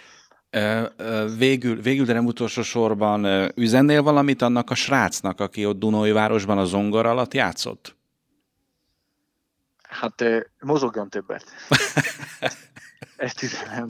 Végül, 1.38 1.82
végül, 1.82 2.06
de 2.06 2.14
nem 2.14 2.26
utolsó 2.26 2.62
sorban 2.62 3.52
üzennél 3.56 4.02
valamit 4.02 4.42
annak 4.42 4.70
a 4.70 4.76
srácnak, 4.76 5.40
aki 5.40 5.66
ott 5.66 6.12
városban 6.14 6.58
a 6.58 6.66
zongor 6.66 7.06
alatt 7.06 7.34
játszott? 7.34 7.96
Hát 9.82 10.24
mozogjon 10.60 11.10
többet. 11.10 11.46
Ezt 13.15 13.43
üzenem. 13.43 13.88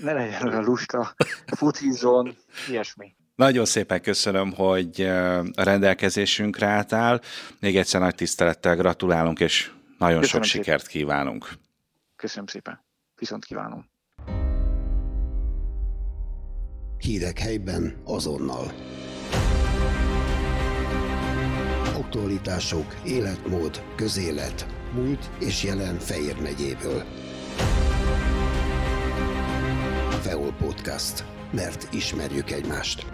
Ne 0.00 0.12
legyen 0.12 0.48
olyan 0.48 0.64
lusta, 0.64 1.14
futizon, 1.46 2.36
ilyesmi. 2.68 3.14
Nagyon 3.34 3.64
szépen 3.64 4.02
köszönöm, 4.02 4.52
hogy 4.52 5.00
a 5.54 5.62
rendelkezésünkre 5.62 6.66
álltál. 6.66 7.20
Még 7.60 7.76
egyszer 7.76 8.00
nagy 8.00 8.14
tisztelettel 8.14 8.76
gratulálunk, 8.76 9.40
és 9.40 9.70
nagyon 9.98 10.20
köszönöm 10.20 10.42
sok 10.42 10.44
szépen. 10.44 10.64
sikert 10.64 10.86
kívánunk. 10.86 11.48
Köszönöm 12.16 12.46
szépen. 12.46 12.84
Viszont 13.14 13.44
kívánom. 13.44 13.90
Hírek 16.98 17.38
helyben 17.38 18.02
azonnal. 18.04 18.72
Aktualitások, 21.96 22.94
életmód, 23.04 23.82
közélet, 23.96 24.66
múlt 24.92 25.30
és 25.40 25.64
jelen 25.64 25.98
Fejér 25.98 26.40
megyéből. 26.40 27.04
Feol 30.26 30.54
Podcast. 30.58 31.24
Mert 31.52 31.94
ismerjük 31.94 32.50
egymást. 32.50 33.06